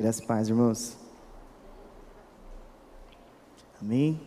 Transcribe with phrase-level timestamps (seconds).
[0.00, 0.96] Graças e paz, irmãos.
[3.82, 4.18] Amém.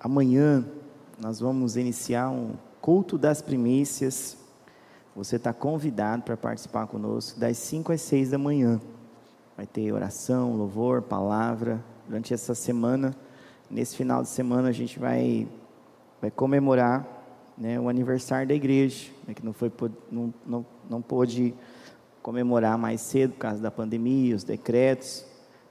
[0.00, 0.64] Amanhã
[1.20, 4.38] nós vamos iniciar um culto das primícias.
[5.14, 8.80] Você está convidado para participar conosco das 5 às 6 da manhã.
[9.54, 11.84] Vai ter oração, louvor, palavra.
[12.08, 13.14] Durante essa semana,
[13.70, 15.46] nesse final de semana, a gente vai,
[16.22, 17.06] vai comemorar
[17.58, 19.70] né, o aniversário da igreja, né, que não, foi,
[20.10, 21.54] não, não, não pôde
[22.22, 25.24] comemorar mais cedo por causa da pandemia, os decretos.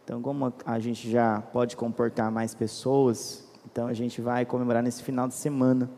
[0.04, 5.02] Então, como a gente já pode comportar mais pessoas, então a gente vai comemorar nesse
[5.02, 5.90] final de semana.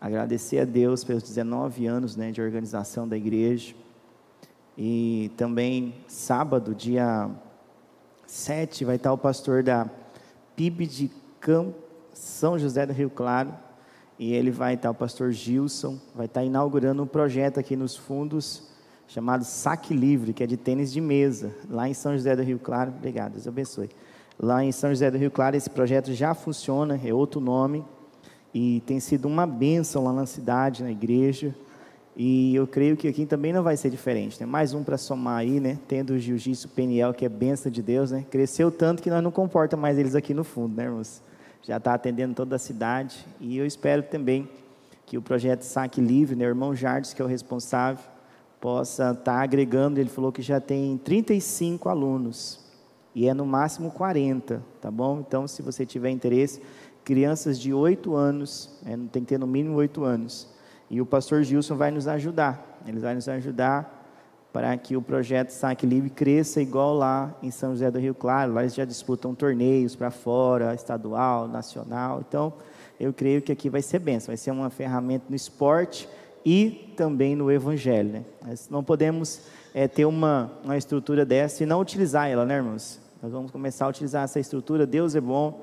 [0.00, 3.74] Agradecer a Deus pelos 19 anos né, de organização da igreja.
[4.76, 7.28] E também sábado, dia
[8.26, 9.90] 7, vai estar o pastor da
[10.54, 11.10] PIB de
[11.40, 11.74] Campo
[12.12, 13.52] São José do Rio Claro.
[14.18, 18.67] E ele vai estar, o pastor Gilson, vai estar inaugurando um projeto aqui nos fundos
[19.08, 22.58] chamado Saque Livre, que é de tênis de mesa, lá em São José do Rio
[22.58, 22.92] Claro.
[22.96, 23.90] Obrigado, Deus abençoe
[24.38, 25.56] lá em São José do Rio Claro.
[25.56, 27.84] Esse projeto já funciona, é outro nome,
[28.54, 31.54] e tem sido uma bênção lá na cidade, na igreja.
[32.16, 34.40] E eu creio que aqui também não vai ser diferente.
[34.40, 34.46] Né?
[34.46, 35.78] Mais um para somar aí, né?
[35.86, 38.24] Tendo o Jiu-Jitsu Peniel, que é bênção de Deus, né?
[38.28, 41.22] Cresceu tanto que nós não comporta mais eles aqui no fundo, né, irmãos?
[41.62, 43.24] Já está atendendo toda a cidade.
[43.40, 44.48] E eu espero também
[45.06, 46.46] que o projeto Saque Livre, né?
[46.46, 48.02] O irmão Jardim, que é o responsável,
[48.60, 50.00] possa estar tá agregando.
[50.00, 52.60] Ele falou que já tem 35 alunos
[53.14, 55.20] e é no máximo 40, tá bom?
[55.26, 56.62] Então, se você tiver interesse,
[57.04, 60.48] crianças de 8 anos, é, tem que ter no mínimo 8 anos.
[60.90, 63.96] E o pastor Gilson vai nos ajudar, ele vai nos ajudar
[64.52, 68.54] para que o projeto Saque Livre cresça igual lá em São José do Rio Claro.
[68.54, 72.24] Lá eles já disputam torneios para fora, estadual, nacional.
[72.26, 72.52] Então,
[72.98, 76.08] eu creio que aqui vai ser benção, vai ser uma ferramenta no esporte
[76.44, 78.10] e também no evangelho.
[78.10, 78.24] Né?
[78.46, 79.40] Nós não podemos
[79.74, 83.00] é, ter uma, uma estrutura dessa e não utilizar ela, né, irmãos?
[83.22, 84.86] Nós vamos começar a utilizar essa estrutura.
[84.86, 85.60] Deus é bom,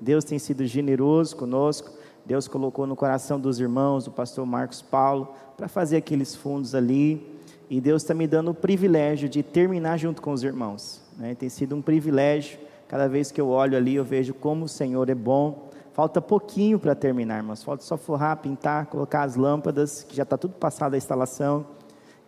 [0.00, 1.90] Deus tem sido generoso conosco.
[2.24, 7.26] Deus colocou no coração dos irmãos, o pastor Marcos Paulo, para fazer aqueles fundos ali.
[7.70, 11.00] E Deus está me dando o privilégio de terminar junto com os irmãos.
[11.16, 11.34] Né?
[11.34, 12.58] Tem sido um privilégio.
[12.86, 15.67] Cada vez que eu olho ali, eu vejo como o Senhor é bom.
[15.98, 17.64] Falta pouquinho para terminar, irmãos.
[17.64, 21.66] Falta só forrar, pintar, colocar as lâmpadas, que já está tudo passado a instalação.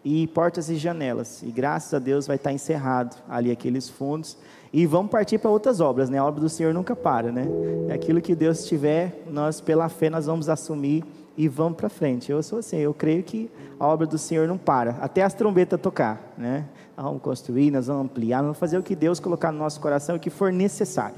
[0.04, 1.40] E portas e janelas.
[1.44, 4.36] E graças a Deus vai estar encerrado ali aqueles fundos.
[4.72, 6.18] E vamos partir para outras obras, né?
[6.18, 7.46] A obra do Senhor nunca para, né?
[7.88, 11.04] É aquilo que Deus tiver, nós pela fé nós vamos assumir
[11.36, 12.32] e vamos para frente.
[12.32, 13.48] Eu sou assim, eu creio que
[13.78, 16.66] a obra do Senhor não para, até as trombetas tocar, né?
[16.96, 19.80] Nós vamos construir, nós vamos ampliar, nós vamos fazer o que Deus colocar no nosso
[19.80, 21.14] coração, o que for necessário,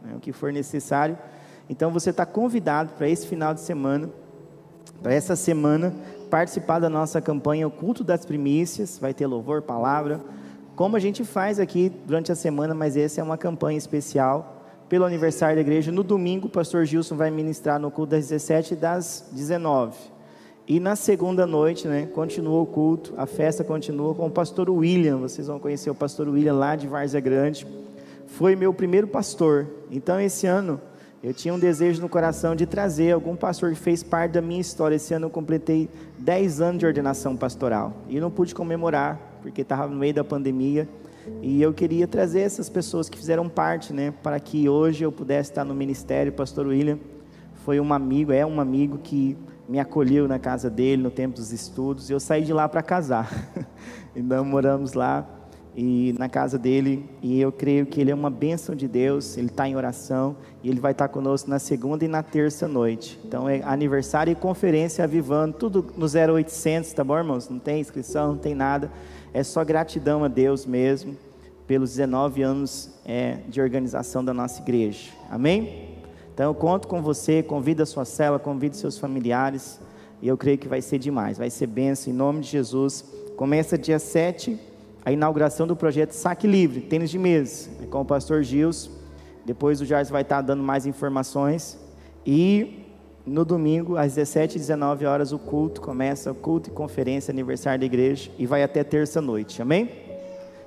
[0.00, 0.12] né?
[0.14, 1.18] o que for necessário.
[1.68, 4.08] Então você está convidado para esse final de semana,
[5.02, 5.94] para essa semana,
[6.30, 10.20] participar da nossa campanha O Culto das Primícias, vai ter louvor, palavra
[10.74, 15.04] como a gente faz aqui durante a semana, mas essa é uma campanha especial pelo
[15.04, 15.92] aniversário da igreja.
[15.92, 19.96] No domingo, o pastor Gilson vai ministrar no culto das 17 e das 19.
[20.66, 25.18] E na segunda noite, né, continua o culto, a festa continua com o pastor William.
[25.18, 27.66] Vocês vão conhecer o pastor William lá de Várzea Grande.
[28.26, 29.66] Foi meu primeiro pastor.
[29.90, 30.80] Então, esse ano,
[31.22, 34.60] eu tinha um desejo no coração de trazer algum pastor que fez parte da minha
[34.60, 34.96] história.
[34.96, 35.88] Esse ano eu completei
[36.18, 37.94] 10 anos de ordenação pastoral.
[38.08, 40.88] E não pude comemorar porque estava no meio da pandemia.
[41.40, 45.52] E eu queria trazer essas pessoas que fizeram parte, né, para que hoje eu pudesse
[45.52, 46.32] estar no ministério.
[46.32, 46.98] O pastor William
[47.64, 51.52] foi um amigo, é um amigo que me acolheu na casa dele no tempo dos
[51.52, 52.10] estudos.
[52.10, 53.30] Eu saí de lá para casar.
[54.16, 55.24] então moramos lá
[55.74, 59.38] e na casa dele e eu creio que ele é uma bênção de Deus.
[59.38, 63.18] Ele está em oração e ele vai estar conosco na segunda e na terça noite.
[63.24, 67.48] Então é aniversário e conferência avivando tudo no 0800, tá bom, irmãos?
[67.48, 68.90] Não tem inscrição, não tem nada.
[69.32, 71.16] É só gratidão a Deus mesmo
[71.66, 75.10] pelos 19 anos é, de organização da nossa igreja.
[75.30, 75.96] Amém?
[76.34, 79.80] Então eu conto com você, convida a sua cela, convida seus familiares.
[80.20, 83.04] E eu creio que vai ser demais, vai ser benção em nome de Jesus.
[83.36, 84.71] Começa dia 7
[85.04, 88.88] a inauguração do projeto Saque Livre, tênis de mesa, é com o pastor Gils.
[89.44, 91.76] Depois o Jardim vai estar dando mais informações.
[92.24, 92.86] E
[93.26, 97.80] no domingo, às 17 e 19 horas, o culto começa, o culto e conferência, aniversário
[97.80, 99.90] da igreja, e vai até terça-noite, amém?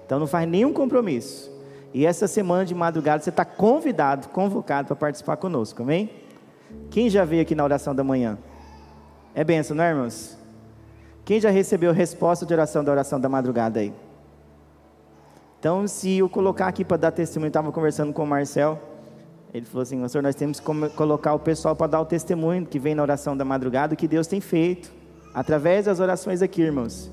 [0.06, 1.50] Então não faz nenhum compromisso.
[1.94, 6.10] E essa semana de madrugada você está convidado, convocado para participar conosco, amém?
[6.90, 8.38] Quem já veio aqui na oração da manhã?
[9.34, 10.38] É benção, não é, irmãos?
[11.24, 13.94] Quem já recebeu resposta de oração da oração da madrugada aí?
[15.65, 18.79] Então, se eu colocar aqui para dar testemunho, estava conversando com o Marcel,
[19.51, 22.77] ele falou assim: Pastor, nós temos que colocar o pessoal para dar o testemunho que
[22.77, 24.94] vem na oração da madrugada, o que Deus tem feito,
[25.33, 27.09] através das orações aqui, irmãos.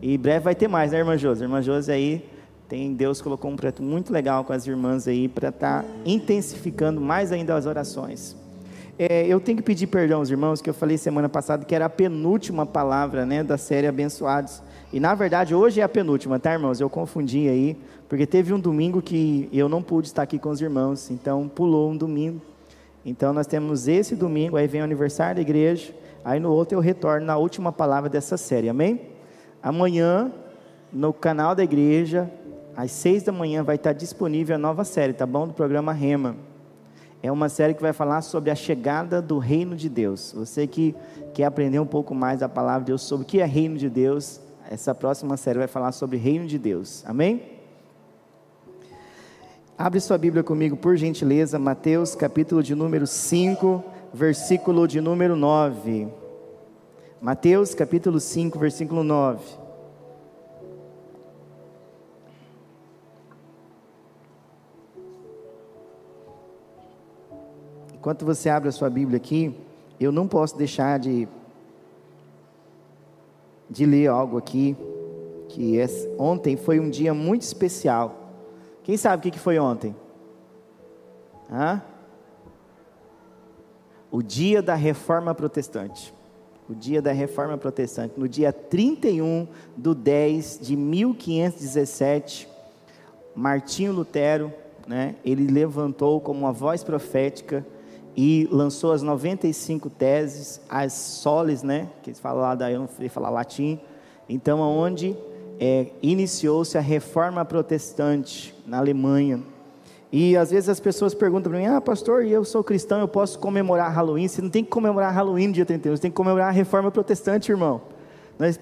[0.00, 1.42] E breve vai ter mais, né, irmã Josi?
[1.42, 2.24] Irmã Josi aí,
[2.68, 7.00] tem, Deus colocou um projeto muito legal com as irmãs aí para estar tá intensificando
[7.00, 8.36] mais ainda as orações.
[8.96, 11.86] É, eu tenho que pedir perdão aos irmãos, que eu falei semana passada que era
[11.86, 14.62] a penúltima palavra né, da série Abençoados.
[14.90, 16.80] E na verdade hoje é a penúltima, tá, irmãos?
[16.80, 17.76] Eu confundi aí,
[18.08, 21.90] porque teve um domingo que eu não pude estar aqui com os irmãos, então pulou
[21.90, 22.40] um domingo.
[23.04, 25.94] Então nós temos esse domingo, aí vem o aniversário da igreja,
[26.24, 29.02] aí no outro eu retorno na última palavra dessa série, amém?
[29.62, 30.32] Amanhã,
[30.90, 32.30] no canal da igreja,
[32.74, 35.46] às seis da manhã, vai estar disponível a nova série, tá bom?
[35.46, 36.34] Do programa Rema.
[37.22, 40.32] É uma série que vai falar sobre a chegada do reino de Deus.
[40.34, 40.94] Você que
[41.34, 43.90] quer aprender um pouco mais da palavra de Deus sobre o que é reino de
[43.90, 47.02] Deus, essa próxima série vai falar sobre reino de Deus.
[47.06, 47.58] Amém?
[49.78, 53.82] Abre sua Bíblia comigo, por gentileza, Mateus, capítulo de número 5,
[54.12, 56.08] versículo de número 9.
[57.22, 59.42] Mateus capítulo 5, versículo 9.
[67.94, 69.54] Enquanto você abre a sua Bíblia aqui,
[69.98, 71.26] eu não posso deixar de,
[73.68, 74.76] de ler algo aqui,
[75.48, 75.86] que é,
[76.18, 78.32] ontem foi um dia muito especial.
[78.82, 79.94] Quem sabe o que foi ontem?
[81.50, 81.82] Hã?
[84.10, 86.14] O dia da reforma protestante
[86.68, 92.46] o dia da reforma protestante, no dia 31 do 10 de 1517,
[93.34, 94.52] Martinho Lutero,
[94.86, 97.66] né, ele levantou como uma voz profética
[98.20, 103.08] e lançou as 95 teses, as soles, né, que eles falam lá, daí eu não
[103.08, 103.78] falar latim,
[104.28, 105.16] então aonde
[105.60, 109.40] é, iniciou-se a reforma protestante na Alemanha,
[110.10, 113.38] e às vezes as pessoas perguntam para mim: Ah, pastor, eu sou cristão, eu posso
[113.38, 114.26] comemorar Halloween?
[114.26, 117.52] Você não tem que comemorar Halloween dia 31, você tem que comemorar a reforma protestante,
[117.52, 117.82] irmão.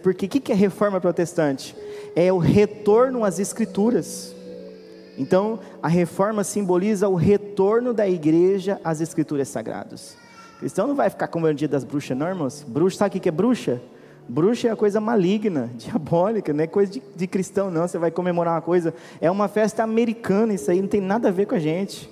[0.03, 1.75] Porque o que é reforma protestante?
[2.15, 4.36] É o retorno às escrituras.
[5.19, 10.17] Então, a reforma simboliza o retorno da igreja às escrituras sagradas.
[10.57, 12.65] O cristão não vai ficar comemorando o dia das bruxas, não, irmãos.
[12.67, 13.81] Bruxa, sabe o que é bruxa?
[14.29, 17.87] Bruxa é coisa maligna, diabólica, não é coisa de, de, cristão, não.
[17.87, 21.31] Você vai comemorar uma coisa, é uma festa americana, isso aí não tem nada a
[21.31, 22.11] ver com a gente.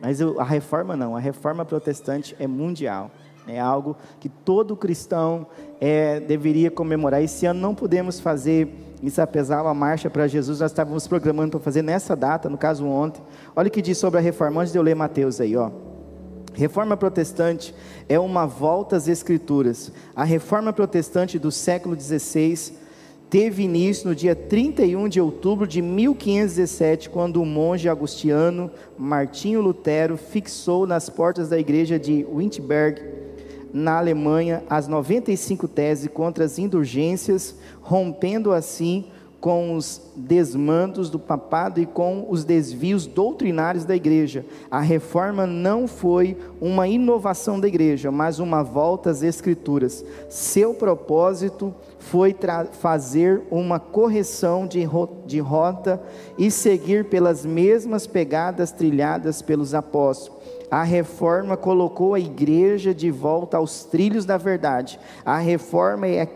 [0.00, 3.10] Mas a reforma não, a reforma protestante é mundial,
[3.48, 5.46] é algo que todo cristão
[5.80, 7.22] é, deveria comemorar.
[7.22, 8.68] Esse ano não podemos fazer
[9.02, 12.84] isso, apesar da marcha para Jesus, nós estávamos programando para fazer nessa data, no caso
[12.86, 13.22] ontem.
[13.54, 15.70] Olha o que diz sobre a reforma, antes de eu ler Mateus aí, ó.
[16.52, 17.72] Reforma protestante
[18.08, 19.92] é uma volta às Escrituras.
[20.16, 22.72] A reforma protestante do século XVI
[23.30, 30.16] teve início no dia 31 de outubro de 1517, quando o monge agustiano Martinho Lutero
[30.16, 33.02] fixou nas portas da igreja de Wittenberg,
[33.72, 39.06] na Alemanha, as 95 teses contra as indulgências, rompendo assim
[39.40, 44.44] com os desmandos do papado e com os desvios doutrinários da igreja.
[44.68, 50.04] A reforma não foi uma inovação da igreja, mas uma volta às escrituras.
[50.28, 52.34] Seu propósito foi
[52.72, 56.02] fazer uma correção de, ro de rota
[56.36, 60.37] e seguir pelas mesmas pegadas trilhadas pelos apóstolos.
[60.70, 64.98] A reforma colocou a igreja de volta aos trilhos da verdade.
[65.24, 66.28] A reforma é,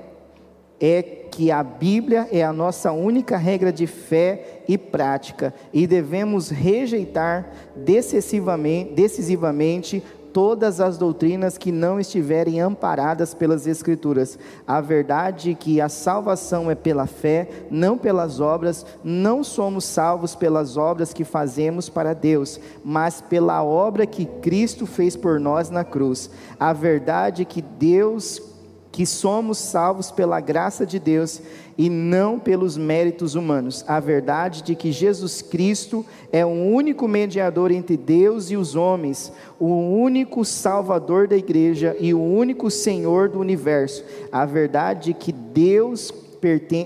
[0.80, 6.50] é que a Bíblia é a nossa única regra de fé e prática e devemos
[6.50, 14.38] rejeitar decisivamente, decisivamente todas as doutrinas que não estiverem amparadas pelas Escrituras.
[14.66, 18.84] A verdade é que a salvação é pela fé, não pelas obras.
[19.04, 25.16] Não somos salvos pelas obras que fazemos para Deus, mas pela obra que Cristo fez
[25.16, 26.30] por nós na cruz.
[26.58, 28.51] A verdade é que Deus
[28.92, 31.40] que somos salvos pela graça de Deus
[31.78, 33.82] e não pelos méritos humanos.
[33.88, 39.32] A verdade de que Jesus Cristo é o único mediador entre Deus e os homens,
[39.58, 44.04] o único salvador da igreja e o único Senhor do universo.
[44.30, 46.12] A verdade de que Deus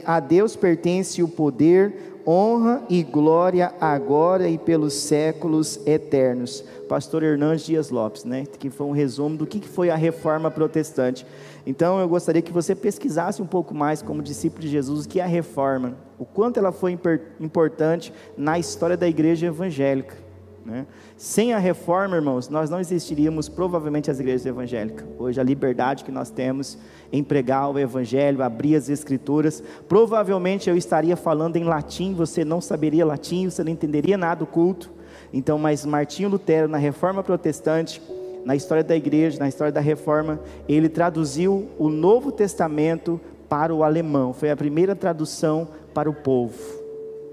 [0.05, 6.65] a Deus pertence o poder, honra e glória agora e pelos séculos eternos.
[6.89, 8.45] Pastor Hernandes Dias Lopes, né?
[8.59, 11.25] Que foi um resumo do que foi a reforma protestante.
[11.65, 15.21] Então eu gostaria que você pesquisasse um pouco mais, como discípulo de Jesus, o que
[15.21, 16.99] é a reforma, o quanto ela foi
[17.41, 20.26] importante na história da igreja evangélica.
[20.67, 20.85] Né?
[21.17, 25.07] Sem a reforma, irmãos, nós não existiríamos provavelmente as igrejas evangélicas.
[25.17, 26.77] Hoje, a liberdade que nós temos
[27.13, 32.61] em pregar o evangelho, abrir as escrituras, provavelmente eu estaria falando em latim, você não
[32.61, 34.91] saberia latim, você não entenderia nada do culto.
[35.33, 38.03] Então, mas Martinho Lutero, na reforma protestante,
[38.45, 43.85] na história da igreja, na história da reforma, ele traduziu o Novo Testamento para o
[43.85, 44.33] alemão.
[44.33, 46.59] Foi a primeira tradução para o povo.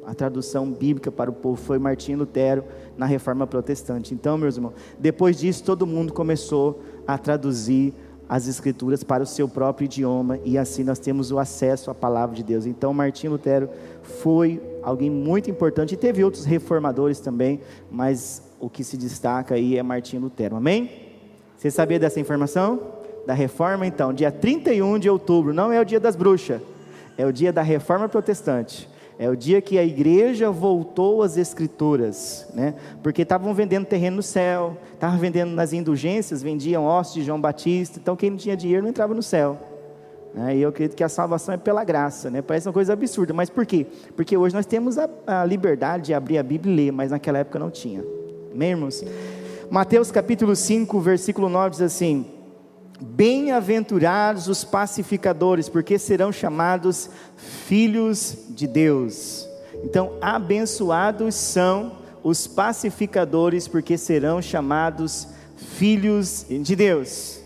[0.06, 2.64] A tradução bíblica para o povo foi Martinho Lutero
[2.98, 4.14] na Reforma Protestante.
[4.14, 7.94] Então, meus irmãos, depois disso todo mundo começou a traduzir
[8.28, 12.36] as escrituras para o seu próprio idioma e assim nós temos o acesso à palavra
[12.36, 12.66] de Deus.
[12.66, 13.70] Então, Martinho Lutero
[14.02, 17.60] foi alguém muito importante e teve outros reformadores também,
[17.92, 20.56] mas o que se destaca aí é Martinho Lutero.
[20.56, 20.90] Amém?
[21.58, 22.80] Você sabia dessa informação?
[23.26, 26.62] Da reforma, então, dia 31 de outubro, não é o dia das bruxas,
[27.18, 28.90] é o dia da reforma protestante.
[29.18, 32.74] É o dia que a igreja voltou às escrituras, né?
[33.04, 38.00] Porque estavam vendendo terreno no céu, estavam vendendo nas indulgências, vendiam ossos de João Batista.
[38.00, 39.58] Então quem não tinha dinheiro não entrava no céu.
[40.34, 40.58] Né?
[40.58, 42.42] E eu acredito que a salvação é pela graça, né?
[42.42, 43.86] Parece uma coisa absurda, mas por quê?
[44.16, 47.38] Porque hoje nós temos a, a liberdade de abrir a Bíblia e ler, mas naquela
[47.38, 48.04] época não tinha.
[48.52, 49.04] Amém, irmãos?
[49.70, 52.26] Mateus capítulo 5, versículo 9 diz assim:
[53.02, 59.48] Bem-aventurados os pacificadores, porque serão chamados filhos de Deus.
[59.84, 67.42] Então, abençoados são os pacificadores, porque serão chamados filhos de Deus.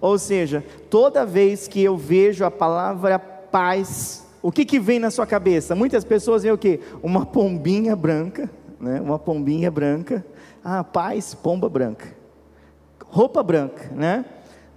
[0.00, 5.10] Ou seja, toda vez que eu vejo a palavra paz, o que, que vem na
[5.10, 5.74] sua cabeça?
[5.74, 6.80] Muitas pessoas veem o que?
[7.02, 9.00] Uma pombinha branca, né?
[9.00, 10.24] uma pombinha branca.
[10.62, 12.06] Ah, paz, pomba branca.
[13.06, 14.24] Roupa branca, né?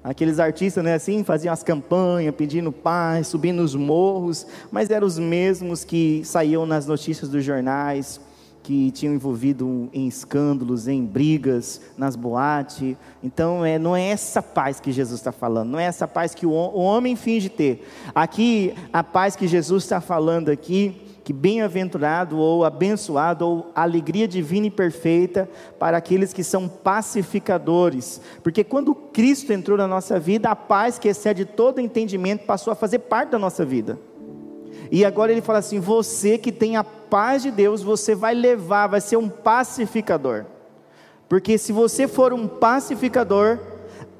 [0.03, 5.19] Aqueles artistas, né, assim, faziam as campanhas, pedindo paz, subindo os morros, mas eram os
[5.19, 8.19] mesmos que saíam nas notícias dos jornais,
[8.63, 12.95] que tinham envolvido em escândalos, em brigas, nas boates.
[13.23, 16.45] Então, é, não é essa paz que Jesus está falando, não é essa paz que
[16.45, 17.87] o, o homem finge ter.
[18.13, 24.67] Aqui, a paz que Jesus está falando aqui que bem-aventurado ou abençoado ou alegria divina
[24.67, 30.55] e perfeita para aqueles que são pacificadores, porque quando Cristo entrou na nossa vida, a
[30.55, 33.99] paz que excede todo entendimento passou a fazer parte da nossa vida.
[34.91, 38.87] E agora ele fala assim: você que tem a paz de Deus, você vai levar,
[38.87, 40.45] vai ser um pacificador.
[41.29, 43.57] Porque se você for um pacificador,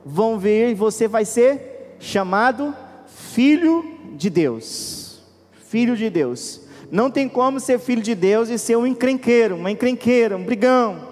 [0.05, 2.73] vão ver, você vai ser chamado
[3.05, 3.83] filho
[4.15, 5.21] de Deus.
[5.51, 6.60] Filho de Deus.
[6.91, 11.07] Não tem como ser filho de Deus e ser um encrenqueiro, uma encrenqueira, um brigão,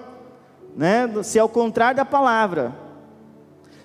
[0.75, 1.09] né?
[1.23, 2.75] Se ao contrário da palavra.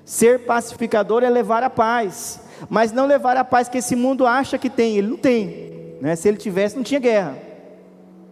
[0.05, 4.59] Ser pacificador é levar a paz, mas não levar a paz que esse mundo acha
[4.59, 5.97] que tem, ele não tem.
[6.01, 6.15] Né?
[6.15, 7.39] Se ele tivesse, não tinha guerra,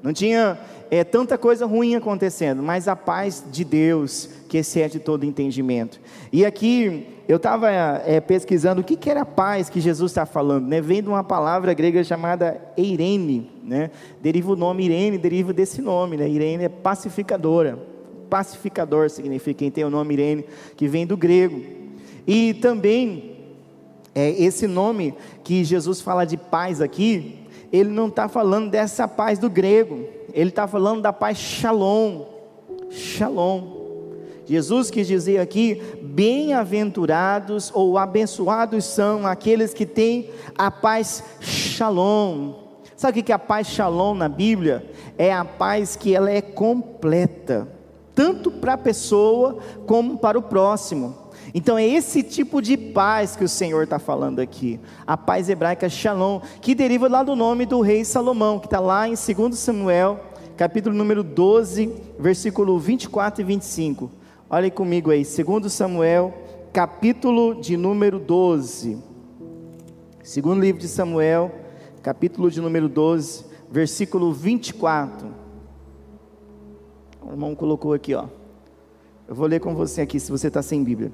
[0.03, 0.59] não tinha
[0.93, 5.99] é, tanta coisa ruim acontecendo, mas a paz de Deus que excede todo entendimento.
[6.31, 10.67] E aqui eu estava é, pesquisando o que, que era paz que Jesus está falando,
[10.69, 10.83] né?
[10.83, 13.91] Vem de uma palavra grega chamada Irene, né?
[14.21, 16.29] Deriva o nome Irene, deriva desse nome, né?
[16.29, 17.79] Irene é pacificadora.
[18.29, 20.45] Pacificador significa quem tem o nome Irene,
[20.77, 21.59] que vem do grego.
[22.27, 23.39] E também
[24.15, 27.39] é, esse nome que Jesus fala de paz aqui,
[27.73, 32.25] ele não está falando dessa paz do grego, ele está falando da paz shalom.
[32.91, 33.83] Shalom.
[34.47, 42.55] Jesus quis dizer aqui: bem-aventurados ou abençoados são aqueles que têm a paz shalom.
[42.97, 44.89] Sabe o que é a paz shalom na Bíblia?
[45.19, 47.69] É a paz que ela é completa,
[48.15, 51.22] tanto para a pessoa como para o próximo.
[51.55, 55.89] Então é esse tipo de paz que o Senhor está falando aqui, a paz hebraica
[55.89, 60.19] Shalom, que deriva lá do nome do rei Salomão, que está lá em 2 Samuel,
[60.57, 64.11] capítulo número 12, versículo 24 e 25.
[64.49, 66.33] Olhem comigo aí, 2 Samuel,
[66.73, 68.99] capítulo de número 12.
[70.23, 71.53] Segundo livro de Samuel,
[72.03, 75.29] capítulo de número 12, versículo 24.
[77.21, 78.25] O irmão colocou aqui, ó.
[79.29, 81.13] Eu vou ler com você aqui, se você está sem Bíblia.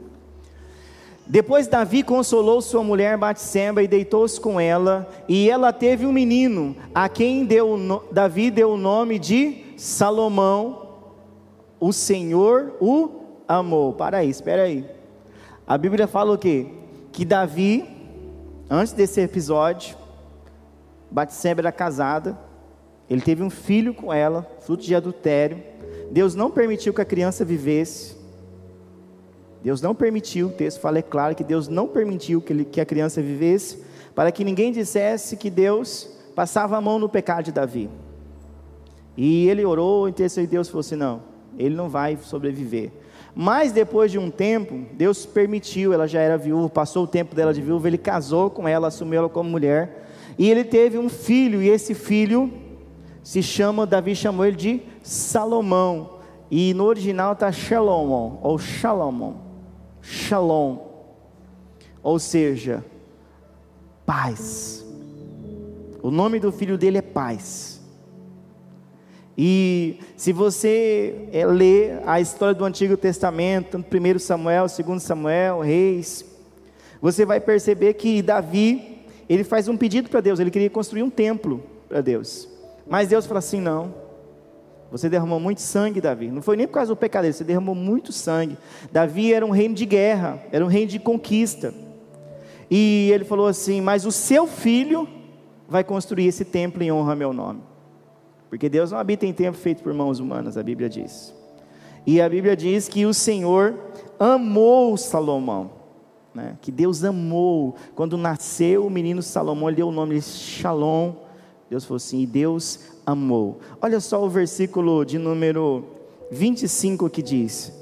[1.29, 6.75] Depois Davi consolou sua mulher Batseba e deitou-se com ela, e ela teve um menino,
[6.95, 7.77] a quem deu,
[8.11, 10.89] Davi deu o nome de Salomão,
[11.79, 13.11] o Senhor o
[13.47, 13.93] amou.
[13.93, 14.87] Para aí, espera aí.
[15.67, 16.67] A Bíblia fala o quê?
[17.13, 17.85] Que Davi,
[18.71, 19.97] antes desse episódio,
[21.11, 22.39] Batseba era casada,
[23.09, 25.63] ele teve um filho com ela, fruto de adultério.
[26.11, 28.18] Deus não permitiu que a criança vivesse.
[29.63, 32.81] Deus não permitiu, o texto fala é claro que Deus não permitiu que, ele, que
[32.81, 33.83] a criança vivesse,
[34.15, 37.91] para que ninguém dissesse que Deus passava a mão no pecado de Davi.
[39.17, 41.23] E ele orou, e Deus falou assim: não,
[41.59, 42.93] ele não vai sobreviver.
[43.35, 47.53] Mas depois de um tempo, Deus permitiu, ela já era viúva, passou o tempo dela
[47.53, 51.63] de viúva, ele casou com ela, assumiu ela como mulher, e ele teve um filho,
[51.63, 52.53] e esse filho
[53.23, 56.19] se chama, Davi chamou ele de Salomão,
[56.51, 59.48] e no original está Shalom, ou Shalom
[60.11, 60.79] shalom.
[62.03, 62.85] Ou seja,
[64.07, 64.85] paz.
[66.03, 67.81] O nome do filho dele é paz.
[69.37, 76.25] E se você é, a história do Antigo Testamento, tanto 1 Samuel, 2 Samuel, Reis,
[77.01, 78.99] você vai perceber que Davi,
[79.29, 82.49] ele faz um pedido para Deus, ele queria construir um templo para Deus.
[82.89, 83.95] Mas Deus fala assim: não,
[84.91, 86.31] você derramou muito sangue, Davi.
[86.31, 88.57] Não foi nem por causa do pecado você derramou muito sangue.
[88.91, 91.75] Davi era um reino de guerra, era um reino de conquista.
[92.71, 95.07] E ele falou assim: Mas o seu filho
[95.69, 97.61] vai construir esse templo em honra ao meu nome.
[98.49, 101.35] Porque Deus não habita em templo feito por mãos humanas, a Bíblia diz.
[102.07, 103.79] E a Bíblia diz que o Senhor
[104.19, 105.71] amou Salomão.
[106.35, 106.57] Né?
[106.63, 107.77] Que Deus amou.
[107.95, 111.13] Quando nasceu o menino Salomão, ele deu o nome de Shalom.
[111.69, 113.59] Deus falou assim: e Deus amou.
[113.81, 115.83] Olha só o versículo de número
[116.31, 117.73] 25 que diz: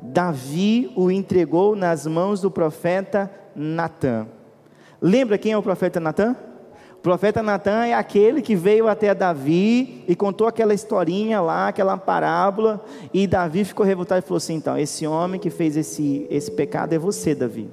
[0.00, 4.26] Davi o entregou nas mãos do profeta Natã.
[5.00, 6.34] Lembra quem é o profeta Natã?
[6.98, 11.96] O profeta Natan é aquele que veio até Davi e contou aquela historinha lá, aquela
[11.96, 16.50] parábola, e Davi ficou revoltado e falou assim: então, esse homem que fez esse, esse
[16.50, 17.68] pecado é você, Davi.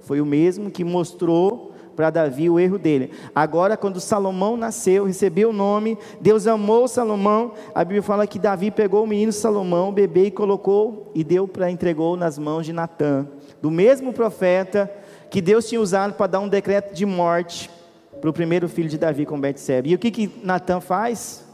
[0.00, 1.69] Foi o mesmo que mostrou
[2.00, 3.10] para Davi o erro dele.
[3.34, 7.52] Agora, quando Salomão nasceu, recebeu o nome, Deus amou Salomão.
[7.74, 11.46] A Bíblia fala que Davi pegou o menino Salomão, o bebê, e colocou e deu
[11.46, 13.28] para entregou nas mãos de Natã,
[13.60, 14.90] do mesmo profeta
[15.28, 17.70] que Deus tinha usado para dar um decreto de morte
[18.18, 19.90] para o primeiro filho de Davi com Betsebe.
[19.90, 21.44] E o que que Natan faz?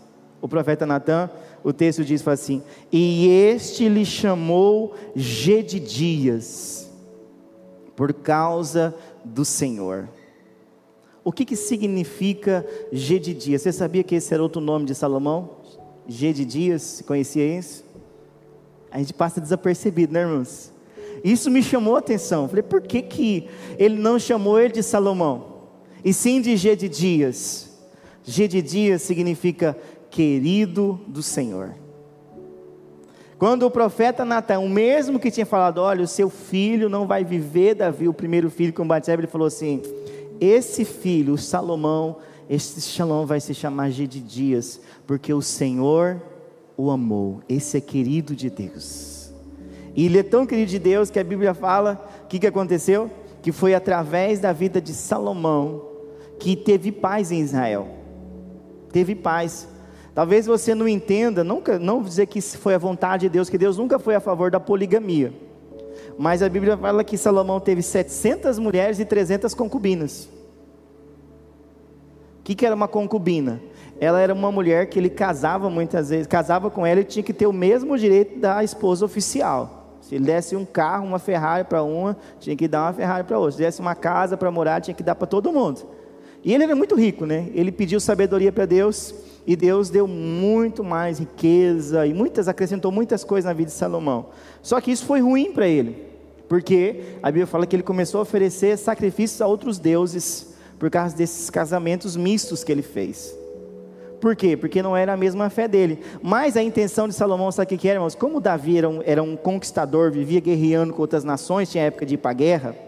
[0.40, 1.28] O profeta Natan,
[1.64, 2.62] o texto diz assim:
[2.92, 6.88] "E este lhe chamou Gedidias,
[7.96, 10.08] por causa do Senhor."
[11.26, 13.62] O que que significa Gedidias?
[13.62, 15.56] Você sabia que esse era outro nome de Salomão?
[16.06, 17.84] Gedidias, conhecia isso?
[18.92, 20.72] A gente passa desapercebido, né, irmãos?
[21.24, 22.46] Isso me chamou a atenção.
[22.46, 25.56] Falei, por que, que ele não chamou ele de Salomão?
[26.06, 27.68] e sim de G de dias.
[28.22, 29.76] G de dias significa
[30.08, 31.74] querido do Senhor.
[33.36, 37.24] Quando o profeta Natan, o mesmo que tinha falado, olha, o seu filho não vai
[37.24, 39.82] viver, Davi, o primeiro filho com Batseba, ele falou assim:
[40.40, 42.16] esse filho, Salomão,
[42.48, 46.22] esse Shalom vai se chamar G de dias, porque o Senhor
[46.76, 47.40] o amou.
[47.48, 49.32] Esse é querido de Deus.
[49.94, 53.10] E ele é tão querido de Deus que a Bíblia fala, o que, que aconteceu?
[53.42, 55.82] Que foi através da vida de Salomão
[56.38, 57.88] que teve paz em Israel.
[58.92, 59.68] Teve paz.
[60.14, 63.76] Talvez você não entenda, nunca, não dizer que foi a vontade de Deus, que Deus
[63.78, 65.32] nunca foi a favor da poligamia.
[66.18, 70.28] Mas a Bíblia fala que Salomão teve 700 mulheres e 300 concubinas.
[72.40, 73.60] O que, que era uma concubina?
[74.00, 77.32] Ela era uma mulher que ele casava muitas vezes, casava com ela e tinha que
[77.32, 79.98] ter o mesmo direito da esposa oficial.
[80.00, 83.38] Se ele desse um carro, uma Ferrari para uma, tinha que dar uma Ferrari para
[83.38, 83.52] outra.
[83.52, 85.82] Se desse uma casa para morar, tinha que dar para todo mundo.
[86.44, 87.48] E ele era muito rico, né?
[87.52, 89.12] Ele pediu sabedoria para Deus
[89.44, 94.26] e Deus deu muito mais riqueza e muitas acrescentou muitas coisas na vida de Salomão.
[94.62, 96.05] Só que isso foi ruim para ele,
[96.48, 101.16] porque a Bíblia fala que ele começou a oferecer sacrifícios a outros deuses por causa
[101.16, 103.36] desses casamentos mistos que ele fez.
[104.20, 104.56] Por quê?
[104.56, 106.00] Porque não era a mesma fé dele.
[106.22, 108.14] Mas a intenção de Salomão, sabe o que era, irmãos?
[108.14, 112.14] Como Davi era um, era um conquistador, vivia guerreando com outras nações, tinha época de
[112.14, 112.86] ir para a guerra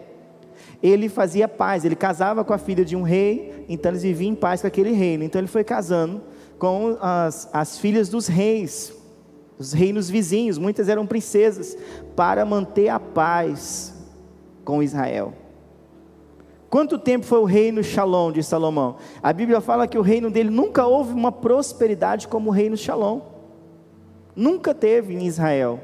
[0.81, 4.35] ele fazia paz, ele casava com a filha de um rei, então eles viviam em
[4.35, 5.23] paz com aquele reino.
[5.23, 6.21] Então ele foi casando
[6.57, 8.93] com as, as filhas dos reis,
[9.57, 11.77] os reinos vizinhos, muitas eram princesas,
[12.19, 13.95] para manter a paz
[14.65, 15.33] com Israel.
[16.69, 18.97] Quanto tempo foi o reino Shalom de Salomão?
[19.23, 23.21] A Bíblia fala que o reino dele nunca houve uma prosperidade como o reino Shalom.
[24.35, 25.79] Nunca teve em Israel.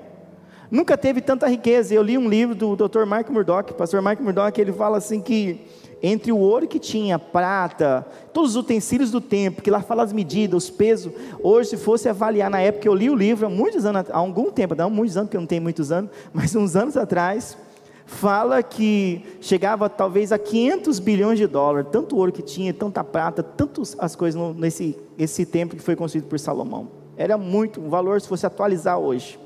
[0.69, 1.93] Nunca teve tanta riqueza.
[1.93, 3.05] Eu li um livro do Dr.
[3.05, 5.65] Mark Murdoch, pastor Mark Murdoch, ele fala assim que
[6.05, 10.13] entre o ouro que tinha, prata, todos os utensílios do tempo, que lá fala as
[10.13, 11.11] medidas, os pesos.
[11.41, 14.51] Hoje, se fosse avaliar na época, eu li o livro há muitos anos, há algum
[14.51, 17.57] tempo, não muitos anos, porque eu não tenho muitos anos, mas uns anos atrás,
[18.05, 23.41] fala que chegava talvez a 500 bilhões de dólares, tanto ouro que tinha, tanta prata,
[23.41, 26.87] tantas as coisas nesse esse que foi construído por Salomão.
[27.17, 29.39] Era muito, um valor se fosse atualizar hoje.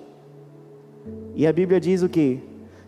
[1.35, 2.39] E a Bíblia diz o que?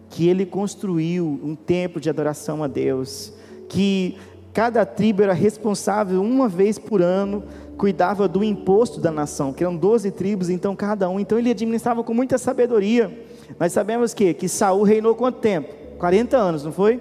[0.09, 3.33] Que ele construiu um templo de adoração a Deus,
[3.71, 4.17] que
[4.53, 7.41] cada tribo era responsável uma vez por ano,
[7.77, 12.03] cuidava do imposto da nação, que eram 12 tribos, então cada um, então ele administrava
[12.03, 13.25] com muita sabedoria.
[13.57, 15.73] Nós sabemos que que Saul reinou quanto tempo?
[15.97, 16.99] 40 anos, não foi?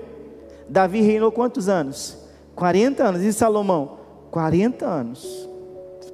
[0.69, 2.17] Davi reinou quantos anos?
[2.55, 3.23] 40 anos.
[3.23, 3.99] E Salomão?
[4.31, 5.49] 40 anos.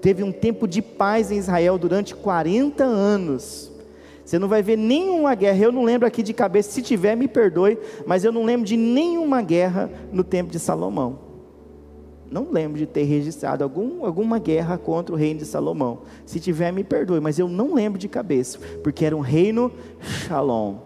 [0.00, 3.70] Teve um tempo de paz em Israel durante 40 anos.
[4.26, 5.58] Você não vai ver nenhuma guerra.
[5.58, 8.76] Eu não lembro aqui de cabeça, se tiver, me perdoe, mas eu não lembro de
[8.76, 11.20] nenhuma guerra no tempo de Salomão.
[12.28, 16.00] não lembro de ter registrado algum, alguma guerra contra o reino de Salomão.
[16.26, 20.78] Se tiver, me perdoe, mas eu não lembro de cabeça, porque era um reino shalom,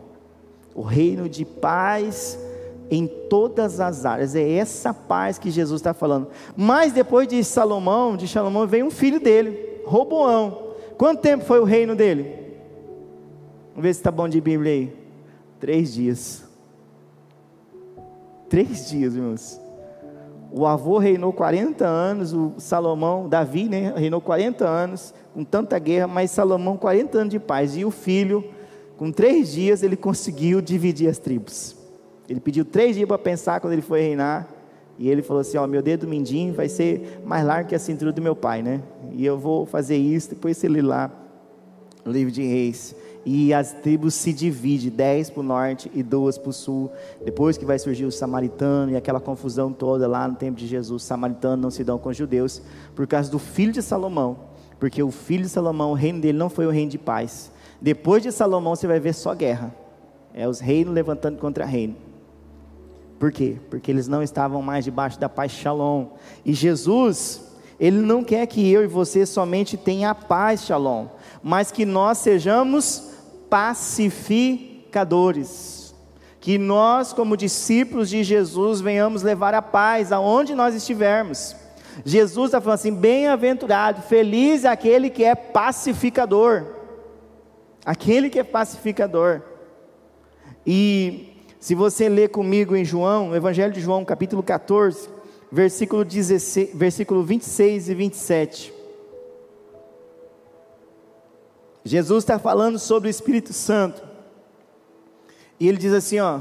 [0.75, 2.39] o reino de paz
[2.91, 4.35] em todas as áreas.
[4.35, 6.29] É essa paz que Jesus está falando.
[6.55, 10.75] Mas depois de Salomão, de Salomão, veio um filho dele, Roboão.
[10.99, 12.40] Quanto tempo foi o reino dele?
[13.81, 14.93] Vamos ver se está bom de Bíblia aí.
[15.59, 16.45] Três dias.
[18.47, 19.59] Três dias, irmãos.
[20.53, 26.07] O avô reinou 40 anos, o Salomão, Davi, né, reinou 40 anos, com tanta guerra,
[26.07, 27.75] mas Salomão 40 anos de paz.
[27.75, 28.45] E o filho,
[28.99, 31.75] com três dias, ele conseguiu dividir as tribos.
[32.29, 34.47] Ele pediu três dias para pensar quando ele foi reinar.
[34.99, 38.13] E ele falou assim: Ó, meu dedo mindinho vai ser mais largo que a cintura
[38.13, 38.83] do meu pai, né?
[39.13, 40.29] E eu vou fazer isso.
[40.29, 41.11] Depois ele lá
[42.05, 46.39] no livro de Reis e as tribos se dividem, dez para o norte e duas
[46.39, 46.91] para o sul.
[47.25, 51.03] Depois que vai surgir o samaritano e aquela confusão toda lá no tempo de Jesus,
[51.03, 52.63] os samaritanos não se dão com os judeus
[52.95, 54.39] por causa do filho de Salomão,
[54.79, 57.53] porque o filho de Salomão, o reino dele não foi o reino de paz.
[57.81, 59.75] Depois de Salomão você vai ver só guerra,
[60.33, 61.97] é os reinos levantando contra reino.
[63.19, 63.57] Por quê?
[63.69, 66.07] Porque eles não estavam mais debaixo da paz shalom.
[66.43, 67.50] E Jesus,
[67.81, 71.07] ele não quer que eu e você somente tenha paz shalom,
[71.43, 73.13] mas que nós sejamos
[73.49, 75.95] pacificadores.
[76.39, 81.57] Que nós, como discípulos de Jesus, venhamos levar a paz aonde nós estivermos.
[82.05, 86.67] Jesus está falando assim: bem-aventurado, feliz aquele que é pacificador.
[87.85, 89.41] Aquele que é pacificador.
[90.67, 95.09] E se você ler comigo em João, Evangelho de João, capítulo 14,
[95.51, 98.75] versículo, 16, versículo 26 e 27.
[101.85, 104.03] Jesus está falando sobre o Espírito Santo.
[105.59, 106.41] E ele diz assim: ó,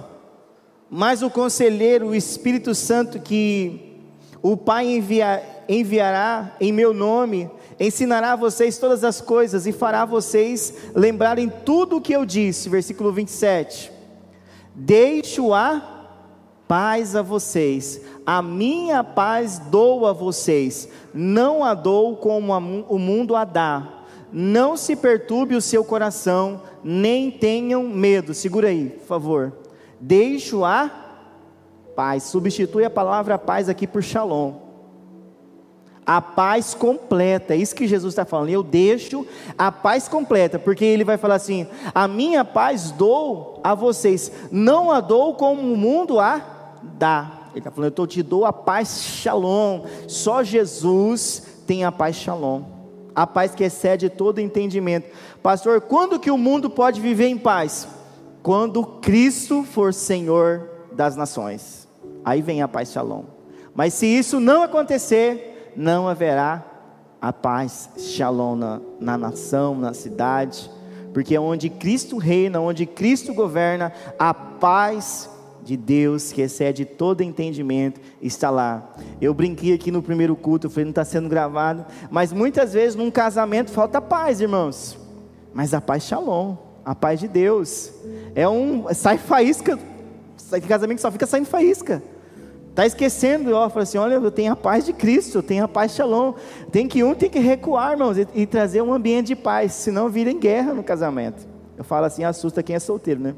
[0.89, 3.97] mas o conselheiro, o Espírito Santo que
[4.41, 10.05] o Pai envia, enviará em meu nome, ensinará a vocês todas as coisas e fará
[10.05, 12.69] vocês lembrarem tudo o que eu disse.
[12.69, 13.91] Versículo 27.
[14.75, 15.98] Deixo a
[16.69, 22.53] paz a vocês, a minha paz dou a vocês, não a dou como
[22.87, 23.99] o mundo a dá
[24.31, 28.33] não se perturbe o seu coração, nem tenham medo.
[28.33, 29.53] Segura aí, por favor.
[29.99, 30.89] Deixo a
[31.95, 32.23] paz.
[32.23, 34.69] Substitui a palavra paz aqui por shalom.
[36.05, 38.49] A paz completa, é isso que Jesus está falando.
[38.49, 43.75] Eu deixo a paz completa, porque ele vai falar assim: a minha paz dou a
[43.75, 46.39] vocês, não a dou como o mundo a
[46.81, 47.31] dá.
[47.51, 49.83] Ele está falando, eu te dou a paz shalom.
[50.07, 52.79] Só Jesus tem a paz shalom
[53.19, 55.09] a paz que excede todo entendimento.
[55.43, 57.85] Pastor, quando que o mundo pode viver em paz?
[58.41, 61.85] Quando Cristo for Senhor das nações.
[62.23, 63.23] Aí vem a paz shalom.
[63.75, 66.65] Mas se isso não acontecer, não haverá
[67.21, 70.71] a paz shalom na, na nação, na cidade,
[71.13, 75.29] porque onde Cristo reina, onde Cristo governa, a paz
[75.63, 78.93] de Deus que excede todo entendimento está lá.
[79.21, 82.95] Eu brinquei aqui no primeiro culto, eu falei, não está sendo gravado, mas muitas vezes
[82.95, 84.97] num casamento falta paz, irmãos.
[85.53, 87.91] Mas a paz shalom, a paz de Deus.
[88.35, 88.85] É um.
[88.93, 89.77] Sai faísca.
[90.37, 92.01] Sai casamento só fica saindo faísca.
[92.69, 95.67] Está esquecendo, ó, fala assim: olha, eu tenho a paz de Cristo, eu tenho a
[95.67, 96.33] paz shalom.
[96.71, 100.09] Tem que um tem que recuar, irmãos, e, e trazer um ambiente de paz, senão
[100.09, 101.47] vira em guerra no casamento.
[101.77, 103.35] Eu falo assim, assusta quem é solteiro, né?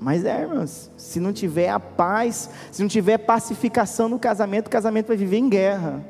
[0.00, 4.70] Mas é, irmãos, se não tiver a paz, se não tiver pacificação no casamento, o
[4.70, 6.02] casamento vai viver em guerra.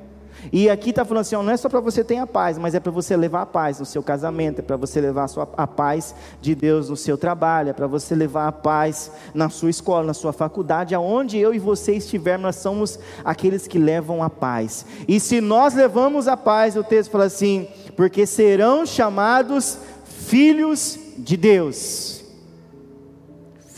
[0.52, 2.72] E aqui está falando assim: ó, não é só para você ter a paz, mas
[2.72, 5.48] é para você levar a paz no seu casamento, é para você levar a, sua,
[5.56, 9.70] a paz de Deus no seu trabalho, é para você levar a paz na sua
[9.70, 14.30] escola, na sua faculdade, aonde eu e você estivermos, nós somos aqueles que levam a
[14.30, 14.86] paz.
[15.08, 21.36] E se nós levamos a paz, o texto fala assim: porque serão chamados filhos de
[21.36, 22.19] Deus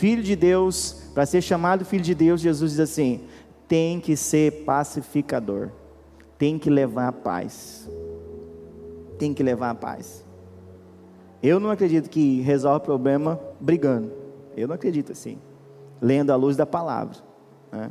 [0.03, 3.21] filho de Deus, para ser chamado filho de Deus, Jesus diz assim:
[3.69, 5.69] tem que ser pacificador,
[6.37, 7.89] tem que levar a paz.
[9.17, 10.25] Tem que levar a paz.
[11.41, 14.11] Eu não acredito que resolve o problema brigando.
[14.57, 15.37] Eu não acredito assim.
[16.01, 17.19] Lendo a luz da palavra.
[17.71, 17.89] Né?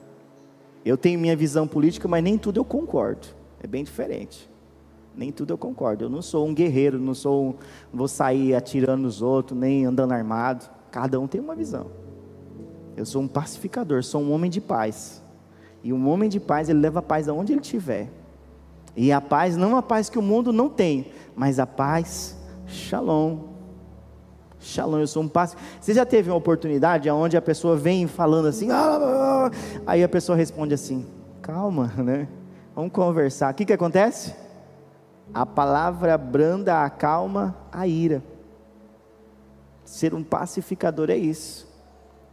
[0.85, 3.29] Eu tenho minha visão política, mas nem tudo eu concordo.
[3.63, 4.51] É bem diferente.
[5.17, 6.05] Nem tudo eu concordo.
[6.05, 7.55] Eu não sou um guerreiro, não sou um,
[7.91, 10.69] vou sair atirando nos outros, nem andando armado.
[10.91, 12.02] Cada um tem uma visão.
[12.97, 15.23] Eu sou um pacificador, sou um homem de paz.
[15.83, 18.11] E um homem de paz, ele leva a paz aonde ele estiver.
[18.95, 22.37] E a paz não é a paz que o mundo não tem, mas a paz,
[22.67, 23.39] shalom.
[24.61, 25.73] Shalom, eu sou um pacificador.
[25.81, 29.51] Você já teve uma oportunidade onde a pessoa vem falando assim, ah, ah, ah,
[29.87, 31.07] aí a pessoa responde assim,
[31.41, 32.29] calma, né?
[32.75, 33.53] Vamos conversar.
[33.53, 34.35] O que, que acontece?
[35.35, 38.23] A palavra branda acalma a ira.
[39.85, 41.72] Ser um pacificador é isso.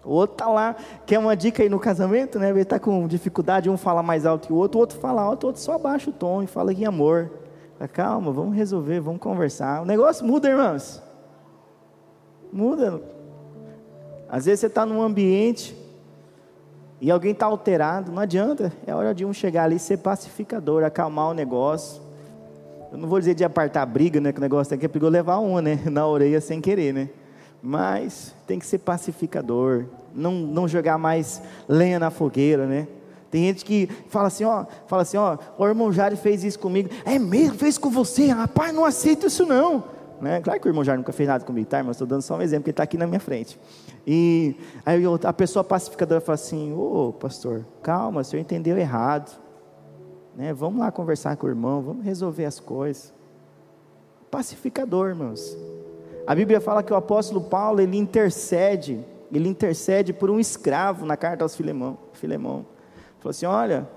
[0.03, 2.49] O outro está lá, quer uma dica aí no casamento, né?
[2.49, 5.43] Ele está com dificuldade, um fala mais alto que o outro, o outro fala alto,
[5.43, 7.29] o outro só abaixa o tom e fala em amor.
[7.93, 9.81] Calma, vamos resolver, vamos conversar.
[9.81, 11.01] O negócio muda, irmãos.
[12.51, 13.01] Muda.
[14.27, 15.75] Às vezes você está num ambiente
[17.01, 18.73] e alguém está alterado, não adianta.
[18.85, 22.01] É hora de um chegar ali ser pacificador, acalmar o negócio.
[22.91, 24.33] Eu não vou dizer de apartar briga, né?
[24.33, 25.79] Que o negócio aqui é perigoso levar um, né?
[25.89, 27.09] Na orelha sem querer, né?
[27.61, 29.85] Mas tem que ser pacificador.
[30.13, 32.87] Não, não jogar mais lenha na fogueira, né?
[33.29, 36.89] Tem gente que fala assim, ó, fala assim, ó, o irmão Jari fez isso comigo.
[37.05, 39.83] É mesmo, fez com você, rapaz, não aceito isso não.
[40.19, 40.41] Né?
[40.41, 41.91] Claro que o irmão Jari nunca fez nada comigo, tá, irmão?
[41.91, 43.59] Estou dando só um exemplo, que ele está aqui na minha frente.
[44.05, 49.39] E aí a pessoa pacificadora fala assim, ô pastor, calma, o senhor entendeu errado.
[50.35, 50.51] Né?
[50.51, 53.13] Vamos lá conversar com o irmão, vamos resolver as coisas.
[54.31, 55.55] Pacificador, irmãos.
[56.29, 61.17] A Bíblia fala que o apóstolo Paulo, ele intercede, ele intercede por um escravo na
[61.17, 61.97] carta aos Filemão.
[62.13, 62.67] Filemão.
[63.17, 63.89] Falou assim: olha,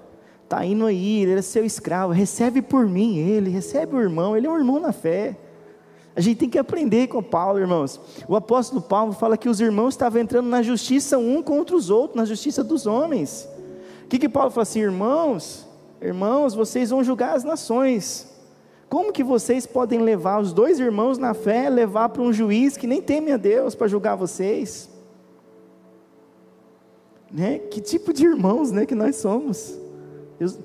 [0.42, 4.46] está indo aí, ele é seu escravo, recebe por mim ele, recebe o irmão, ele
[4.46, 5.36] é um irmão na fé.
[6.16, 8.00] A gente tem que aprender com Paulo, irmãos.
[8.26, 12.16] O apóstolo Paulo fala que os irmãos estavam entrando na justiça um contra os outros,
[12.16, 13.46] na justiça dos homens.
[14.04, 15.68] O que, que Paulo fala assim, irmãos?
[16.00, 18.31] Irmãos, vocês vão julgar as nações.
[18.92, 22.86] Como que vocês podem levar os dois irmãos na fé, levar para um juiz que
[22.86, 24.86] nem teme a Deus para julgar vocês?
[27.32, 27.58] Né?
[27.58, 29.78] Que tipo de irmãos né, que nós somos?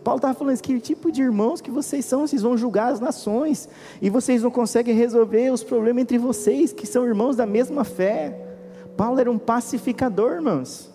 [0.03, 2.99] Paulo estava falando isso, que tipo de irmãos que vocês são, vocês vão julgar as
[2.99, 3.69] nações,
[4.01, 8.37] e vocês não conseguem resolver os problemas entre vocês, que são irmãos da mesma fé.
[8.97, 10.91] Paulo era um pacificador, irmãos.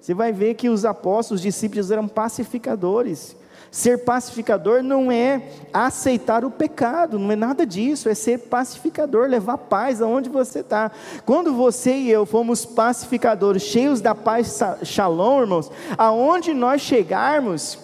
[0.00, 3.34] Você vai ver que os apóstolos, os discípulos eram pacificadores.
[3.70, 9.58] Ser pacificador não é aceitar o pecado, não é nada disso, é ser pacificador, levar
[9.58, 10.90] paz aonde você está.
[11.24, 17.78] Quando você e eu fomos pacificadores, cheios da paz shalom, irmãos, aonde nós chegarmos,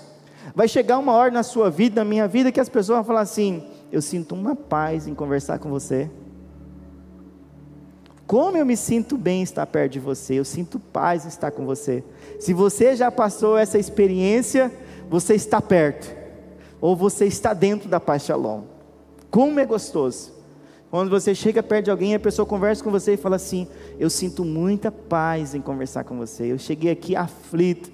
[0.56, 3.20] vai chegar uma hora na sua vida, na minha vida, que as pessoas vão falar
[3.20, 6.10] assim: eu sinto uma paz em conversar com você.
[8.26, 11.64] Como eu me sinto bem em estar perto de você, eu sinto paz estar com
[11.64, 12.02] você.
[12.40, 14.72] Se você já passou essa experiência,
[15.08, 16.14] você está perto,
[16.80, 18.62] ou você está dentro da paz shalom.
[19.30, 20.32] Como é gostoso.
[20.90, 23.66] Quando você chega perto de alguém, a pessoa conversa com você e fala assim:
[23.98, 26.52] Eu sinto muita paz em conversar com você.
[26.52, 27.90] Eu cheguei aqui aflito.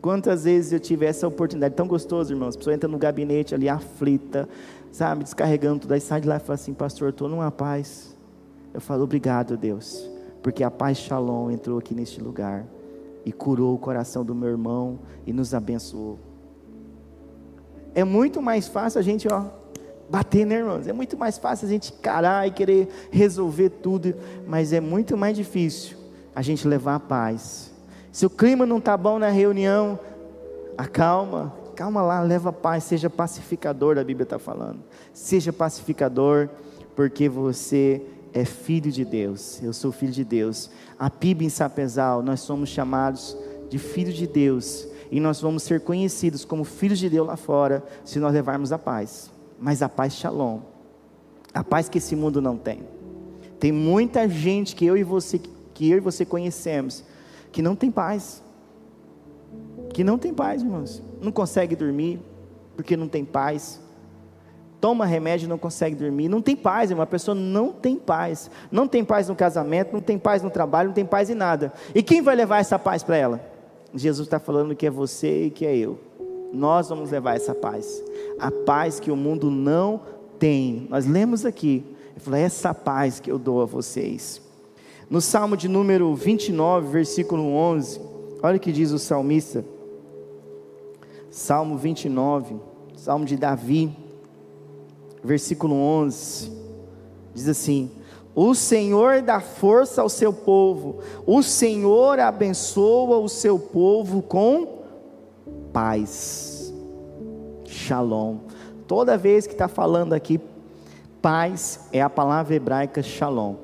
[0.00, 2.54] Quantas vezes eu tive essa oportunidade, tão gostoso, irmãos.
[2.54, 4.48] A pessoa entra no gabinete ali aflita,
[4.92, 5.92] sabe, descarregando tudo.
[5.92, 8.16] Aí sai de lá e fala assim: Pastor, estou numa paz.
[8.72, 10.08] Eu falo: Obrigado, Deus,
[10.42, 12.64] porque a paz Shalom entrou aqui neste lugar
[13.24, 16.18] e curou o coração do meu irmão e nos abençoou.
[17.94, 19.44] É muito mais fácil a gente, ó,
[20.08, 20.86] bater, né, irmãos?
[20.86, 24.14] É muito mais fácil a gente encarar e querer resolver tudo,
[24.46, 25.96] mas é muito mais difícil
[26.34, 27.72] a gente levar a paz.
[28.10, 29.98] Se o clima não está bom na reunião,
[30.76, 34.80] acalma, calma lá, leva a paz, seja pacificador, a Bíblia está falando.
[35.12, 36.48] Seja pacificador,
[36.94, 40.70] porque você é filho de Deus, eu sou filho de Deus.
[40.98, 43.36] A PIB em Sapezal, nós somos chamados
[43.68, 47.84] de filho de Deus, e nós vamos ser conhecidos como filhos de Deus lá fora,
[48.04, 50.60] se nós levarmos a paz, mas a paz shalom,
[51.52, 52.82] a paz que esse mundo não tem.
[53.58, 55.40] Tem muita gente que eu e você,
[55.72, 57.04] que eu e você conhecemos,
[57.52, 58.42] que não tem paz,
[59.92, 62.20] que não tem paz, irmãos, não consegue dormir,
[62.76, 63.80] porque não tem paz,
[64.84, 68.86] toma remédio e não consegue dormir, não tem paz, uma pessoa não tem paz, não
[68.86, 71.72] tem paz no casamento, não tem paz no trabalho, não tem paz em nada.
[71.94, 73.40] E quem vai levar essa paz para ela?
[73.94, 75.98] Jesus está falando que é você e que é eu.
[76.52, 78.04] Nós vamos levar essa paz,
[78.38, 80.02] a paz que o mundo não
[80.38, 80.86] tem.
[80.90, 84.42] Nós lemos aqui, ele falou: é essa paz que eu dou a vocês.
[85.08, 88.02] No Salmo de número 29, versículo 11,
[88.42, 89.64] olha o que diz o salmista.
[91.30, 92.56] Salmo 29,
[92.94, 94.03] Salmo de Davi
[95.24, 96.52] versículo 11,
[97.32, 97.90] diz assim:
[98.34, 104.84] O Senhor dá força ao seu povo, o Senhor abençoa o seu povo com
[105.72, 106.72] paz.
[107.64, 108.38] Shalom.
[108.86, 110.38] Toda vez que está falando aqui,
[111.22, 113.56] paz é a palavra hebraica shalom.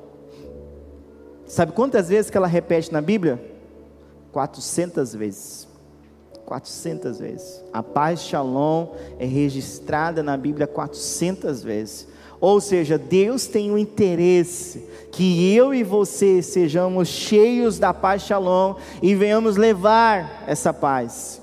[1.45, 3.39] Sabe quantas vezes que ela repete na Bíblia?
[4.31, 5.70] 400 vezes.
[6.51, 7.63] 400 vezes.
[7.71, 8.87] A paz Shalom
[9.17, 12.09] é registrada na Bíblia 400 vezes.
[12.41, 18.23] Ou seja, Deus tem o um interesse que eu e você sejamos cheios da paz
[18.23, 21.41] Shalom e venhamos levar essa paz.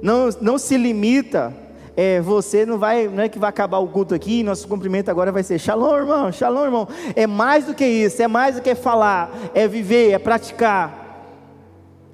[0.00, 1.52] Não, não se limita
[1.96, 5.32] é, você não vai, não é que vai acabar o culto aqui, nosso cumprimento agora
[5.32, 6.88] vai ser shalom, irmão, shalom, irmão.
[7.16, 11.26] É mais do que isso, é mais do que falar, é viver, é praticar.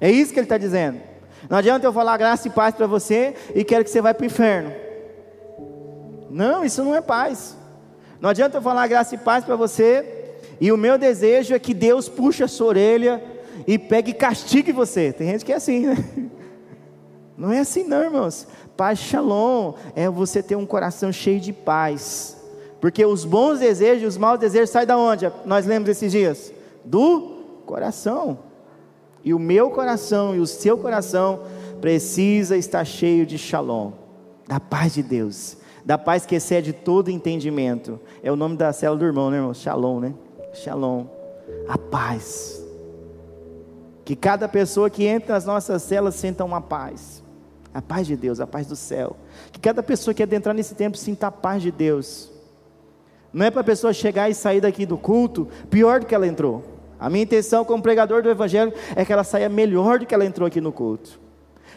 [0.01, 1.06] É isso que ele está dizendo.
[1.49, 4.23] Não adianta eu falar graça e paz para você e quero que você vá para
[4.23, 4.71] o inferno.
[6.29, 7.55] Não, isso não é paz.
[8.19, 10.17] Não adianta eu falar graça e paz para você
[10.59, 13.23] e o meu desejo é que Deus puxe a sua orelha
[13.65, 15.13] e pegue e castigue você.
[15.13, 15.95] Tem gente que é assim, né?
[17.37, 18.47] Não é assim, não, irmãos.
[18.75, 22.35] Paz shalom é você ter um coração cheio de paz.
[22.81, 25.31] Porque os bons desejos os maus desejos saem da onde?
[25.45, 26.51] Nós lemos esses dias?
[26.83, 28.39] Do coração.
[29.27, 31.41] E o meu coração e o seu coração
[31.81, 33.91] precisa estar cheio de shalom,
[34.47, 37.99] da paz de Deus, da paz que excede todo entendimento.
[38.23, 39.53] É o nome da célula do irmão, né, irmão?
[39.53, 40.13] Shalom, né?
[40.53, 41.07] Shalom.
[41.67, 42.65] A paz.
[44.05, 47.21] Que cada pessoa que entra nas nossas celas sinta uma paz
[47.73, 49.17] a paz de Deus, a paz do céu.
[49.51, 52.31] Que cada pessoa que adentrar nesse tempo sinta a paz de Deus.
[53.33, 56.25] Não é para a pessoa chegar e sair daqui do culto pior do que ela
[56.25, 56.76] entrou.
[56.99, 60.25] A minha intenção como pregador do Evangelho é que ela saia melhor do que ela
[60.25, 61.19] entrou aqui no culto.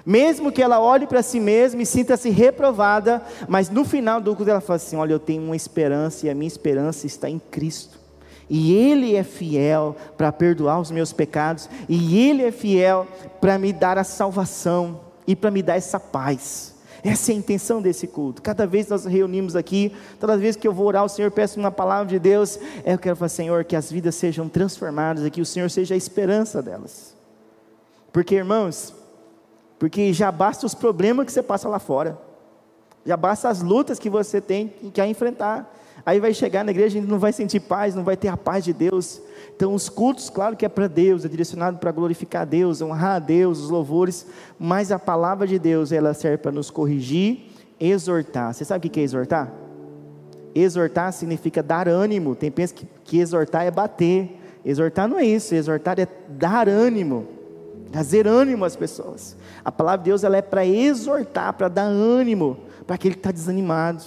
[0.04, 4.50] Mesmo que ela olhe para si mesma e sinta-se reprovada, mas no final do culto
[4.50, 7.98] ela fala assim: Olha, eu tenho uma esperança e a minha esperança está em Cristo.
[8.48, 13.06] E Ele é fiel para perdoar os meus pecados, e Ele é fiel
[13.40, 16.69] para me dar a salvação e para me dar essa paz.
[17.02, 18.42] Essa é a intenção desse culto.
[18.42, 21.70] Cada vez nós reunimos aqui, toda vez que eu vou orar, o Senhor peço uma
[21.70, 25.70] palavra de Deus, eu quero falar, Senhor, que as vidas sejam transformadas, que o Senhor
[25.70, 27.16] seja a esperança delas.
[28.12, 28.94] Porque, irmãos,
[29.78, 32.18] porque já basta os problemas que você passa lá fora,
[33.04, 35.79] já basta as lutas que você tem que enfrentar.
[36.04, 38.64] Aí vai chegar na igreja e não vai sentir paz, não vai ter a paz
[38.64, 39.20] de Deus.
[39.54, 43.16] Então, os cultos, claro que é para Deus, é direcionado para glorificar a Deus, honrar
[43.16, 44.26] a Deus, os louvores,
[44.58, 48.54] mas a palavra de Deus, ela serve para nos corrigir, exortar.
[48.54, 49.52] Você sabe o que é exortar?
[50.54, 52.34] Exortar significa dar ânimo.
[52.34, 54.38] Tem pensa que, que exortar é bater.
[54.64, 57.26] Exortar não é isso, exortar é dar ânimo,
[57.90, 59.36] trazer ânimo às pessoas.
[59.64, 63.30] A palavra de Deus ela é para exortar, para dar ânimo para aquele que está
[63.30, 64.02] desanimado.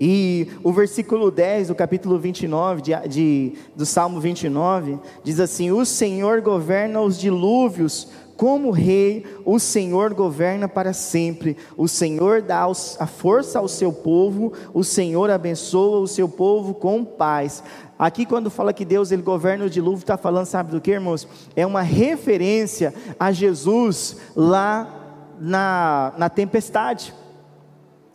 [0.00, 5.84] E o versículo 10 do capítulo 29, de, de, do Salmo 29, diz assim: O
[5.86, 11.56] Senhor governa os dilúvios, como rei, o Senhor governa para sempre.
[11.76, 12.66] O Senhor dá
[12.98, 17.62] a força ao seu povo, o Senhor abençoa o seu povo com paz.
[17.98, 21.26] Aqui, quando fala que Deus ele governa o dilúvio, está falando, sabe do que, irmãos?
[21.54, 27.14] É uma referência a Jesus lá na, na tempestade.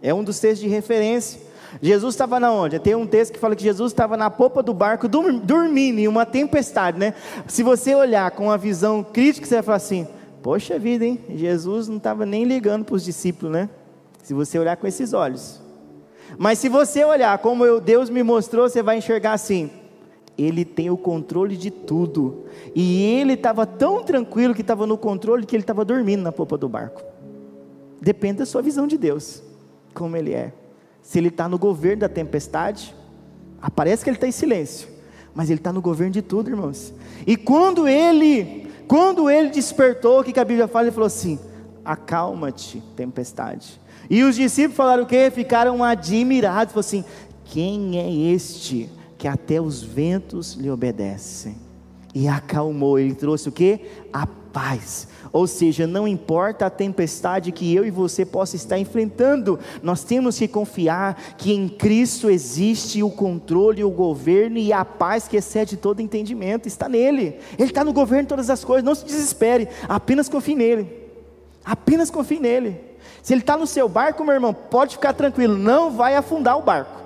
[0.04, 1.51] É um dos textos de referência.
[1.80, 2.80] Jesus estava na onde?
[2.80, 6.26] Tem um texto que fala que Jesus estava na popa do barco dormindo em uma
[6.26, 7.14] tempestade, né?
[7.48, 10.08] Se você olhar com uma visão crítica, você vai falar assim:
[10.42, 11.20] Poxa vida, hein?
[11.30, 13.70] Jesus não estava nem ligando para os discípulos, né?
[14.24, 15.62] Se você olhar com esses olhos.
[16.38, 19.70] Mas se você olhar como eu, Deus me mostrou, você vai enxergar assim:
[20.38, 22.46] Ele tem o controle de tudo.
[22.76, 26.58] E ele estava tão tranquilo que estava no controle que ele estava dormindo na popa
[26.58, 27.02] do barco.
[28.02, 29.44] Depende da sua visão de Deus,
[29.94, 30.52] como Ele é
[31.02, 32.96] se ele está no governo da tempestade,
[33.62, 34.88] aparece que ele está em silêncio,
[35.34, 36.94] mas ele está no governo de tudo, irmãos.
[37.26, 40.86] E quando ele, quando ele despertou, o que a Bíblia fala?
[40.86, 41.40] Ele falou assim:
[41.84, 43.80] acalma-te, tempestade.
[44.10, 45.32] E os discípulos falaram o quê?
[45.34, 47.06] Ficaram admirados, falaram assim:
[47.46, 51.56] quem é este que até os ventos lhe obedecem?
[52.14, 53.82] E acalmou, ele trouxe o que?
[54.12, 55.08] A paz.
[55.34, 60.38] Ou seja, não importa a tempestade que eu e você possa estar enfrentando, nós temos
[60.38, 65.78] que confiar que em Cristo existe o controle, o governo e a paz que excede
[65.78, 67.40] todo entendimento, está nele.
[67.58, 71.02] Ele está no governo de todas as coisas, não se desespere, apenas confie nele.
[71.64, 72.82] Apenas confie nele.
[73.24, 76.62] Se ele está no seu barco, meu irmão, pode ficar tranquilo, não vai afundar o
[76.62, 77.00] barco.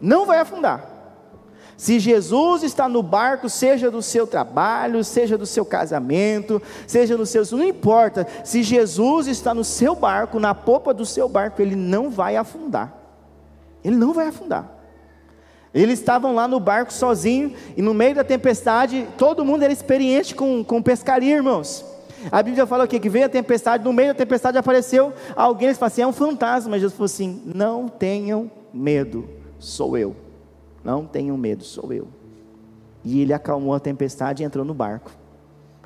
[0.00, 0.93] Não vai afundar.
[1.76, 7.26] Se Jesus está no barco, seja do seu trabalho, seja do seu casamento, seja no
[7.26, 7.42] seu.
[7.52, 8.26] Não importa.
[8.44, 12.94] Se Jesus está no seu barco, na popa do seu barco, ele não vai afundar.
[13.82, 14.70] Ele não vai afundar.
[15.74, 20.32] Eles estavam lá no barco sozinho, e no meio da tempestade, todo mundo era experiente
[20.32, 21.84] com, com pescaria, irmãos.
[22.30, 23.00] A Bíblia fala o quê?
[23.00, 26.12] Que veio a tempestade, no meio da tempestade apareceu alguém, eles falaram assim: é um
[26.12, 26.78] fantasma.
[26.78, 29.28] Jesus falou assim: não tenham medo,
[29.58, 30.23] sou eu.
[30.84, 32.06] Não tenham medo, sou eu.
[33.02, 35.10] E ele acalmou a tempestade e entrou no barco.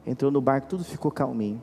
[0.07, 1.63] Entrou no barco, tudo ficou calminho.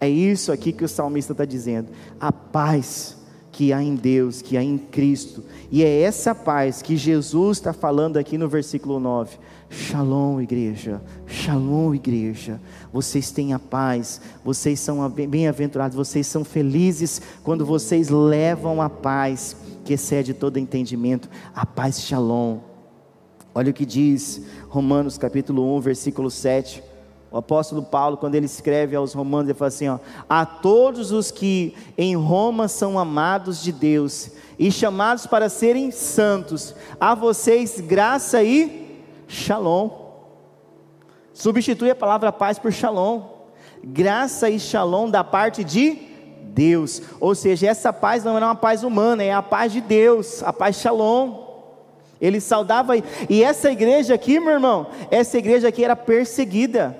[0.00, 1.90] É isso aqui que o salmista está dizendo.
[2.18, 3.16] A paz
[3.52, 5.44] que há em Deus, que há em Cristo.
[5.70, 9.38] E é essa paz que Jesus está falando aqui no versículo 9.
[9.68, 11.02] Shalom, igreja.
[11.26, 12.58] Shalom, igreja.
[12.92, 19.54] Vocês têm a paz, vocês são bem-aventurados, vocês são felizes quando vocês levam a paz
[19.84, 22.71] que excede todo entendimento, a paz Shalom.
[23.54, 26.82] Olha o que diz Romanos capítulo 1, versículo 7.
[27.30, 29.98] O apóstolo Paulo, quando ele escreve aos Romanos, ele fala assim: ó,
[30.28, 36.74] A todos os que em Roma são amados de Deus e chamados para serem santos,
[37.00, 39.90] a vocês graça e shalom.
[41.34, 43.22] Substitui a palavra paz por shalom.
[43.84, 45.98] Graça e shalom da parte de
[46.42, 47.02] Deus.
[47.18, 50.52] Ou seja, essa paz não é uma paz humana, é a paz de Deus, a
[50.52, 51.51] paz shalom.
[52.22, 52.94] Ele saudava,
[53.28, 56.96] e essa igreja aqui, meu irmão, essa igreja aqui era perseguida.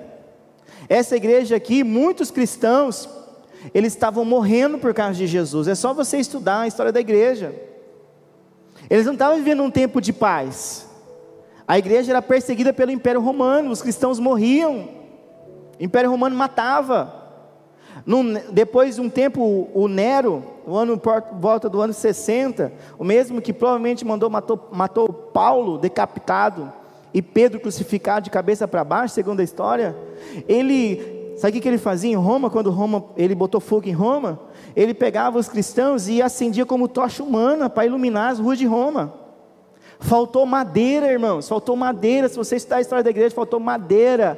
[0.89, 3.07] Essa igreja aqui, muitos cristãos,
[3.73, 5.69] eles estavam morrendo por causa de Jesus.
[5.69, 7.55] É só você estudar a história da igreja.
[8.89, 10.89] Eles não estavam vivendo um tempo de paz.
[11.65, 14.89] A igreja era perseguida pelo Império Romano, os cristãos morriam.
[15.79, 17.22] O Império Romano matava.
[18.05, 20.99] Num, depois de um tempo, o Nero, o ano
[21.39, 26.71] volta do ano 60, o mesmo que provavelmente mandou matou, matou Paulo decapitado
[27.13, 29.95] e Pedro crucificado de cabeça para baixo, segundo a história,
[30.47, 34.39] ele, sabe o que ele fazia em Roma, quando Roma, ele botou fogo em Roma?
[34.75, 39.13] Ele pegava os cristãos e acendia como tocha humana para iluminar as ruas de Roma.
[39.99, 42.27] Faltou madeira, irmãos, faltou madeira.
[42.27, 44.37] Se você está a história da igreja, faltou madeira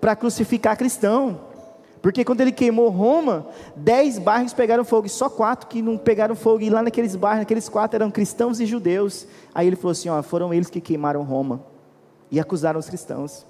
[0.00, 1.47] para crucificar cristão.
[2.08, 6.34] Porque quando ele queimou Roma, dez bairros pegaram fogo, e só quatro que não pegaram
[6.34, 9.26] fogo, e lá naqueles bairros, naqueles quatro eram cristãos e judeus.
[9.54, 11.62] Aí ele falou assim: ó, foram eles que queimaram Roma
[12.30, 13.44] e acusaram os cristãos.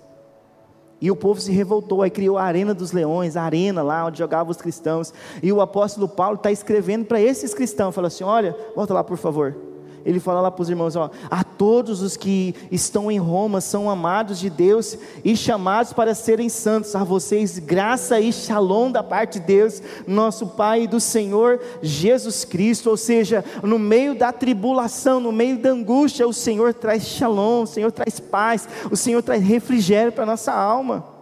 [1.00, 4.18] E o povo se revoltou, aí criou a Arena dos Leões, a arena lá onde
[4.18, 5.14] jogavam os cristãos.
[5.40, 9.18] E o apóstolo Paulo está escrevendo para esses cristãos, fala assim: olha, volta lá por
[9.18, 9.67] favor
[10.09, 13.90] ele fala lá para os irmãos: ó, a todos os que estão em Roma são
[13.90, 19.38] amados de Deus e chamados para serem santos, a vocês graça e shalom da parte
[19.38, 22.88] de Deus, nosso Pai e do Senhor Jesus Cristo.
[22.88, 27.66] Ou seja, no meio da tribulação, no meio da angústia, o Senhor traz shalom, o
[27.66, 31.17] Senhor traz paz, o Senhor traz refrigério para a nossa alma.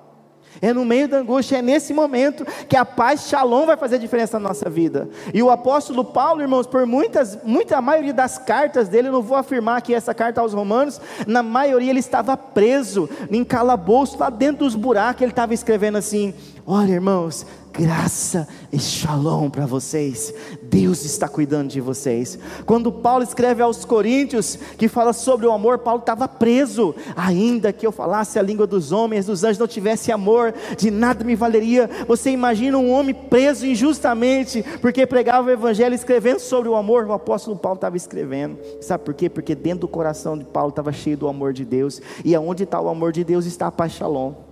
[0.61, 4.39] É no meio da angústia, é nesse momento que a paz Shalom vai fazer diferença
[4.39, 5.09] na nossa vida.
[5.33, 9.37] E o apóstolo Paulo, irmãos, por muitas, muita maioria das cartas dele, eu não vou
[9.37, 14.65] afirmar que essa carta aos Romanos, na maioria ele estava preso em calabouço, lá dentro
[14.65, 16.35] dos buracos, ele estava escrevendo assim:
[16.67, 17.47] Olha, irmãos,
[17.77, 20.33] graça e shalom para vocês.
[20.63, 22.39] Deus está cuidando de vocês.
[22.65, 26.95] Quando Paulo escreve aos Coríntios, que fala sobre o amor, Paulo estava preso.
[27.15, 31.23] Ainda que eu falasse a língua dos homens, dos anjos, não tivesse amor, de nada
[31.23, 31.89] me valeria.
[32.09, 37.05] Você imagina um homem preso injustamente, porque pregava o evangelho escrevendo sobre o amor.
[37.05, 38.59] O apóstolo Paulo estava escrevendo.
[38.81, 39.29] Sabe por quê?
[39.29, 42.01] Porque dentro do coração de Paulo estava cheio do amor de Deus.
[42.25, 44.46] E aonde está o amor de Deus está a paz shalom.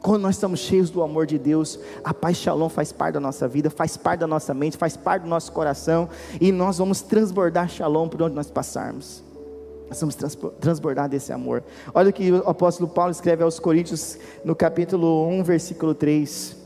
[0.00, 3.46] Quando nós estamos cheios do amor de Deus, a paz shalom faz parte da nossa
[3.46, 6.08] vida, faz parte da nossa mente, faz parte do nosso coração,
[6.40, 9.22] e nós vamos transbordar shalom por onde nós passarmos.
[9.90, 10.16] Nós vamos
[10.58, 11.62] transbordar desse amor.
[11.92, 16.56] Olha o que o apóstolo Paulo escreve aos Coríntios, no capítulo 1, versículo 3.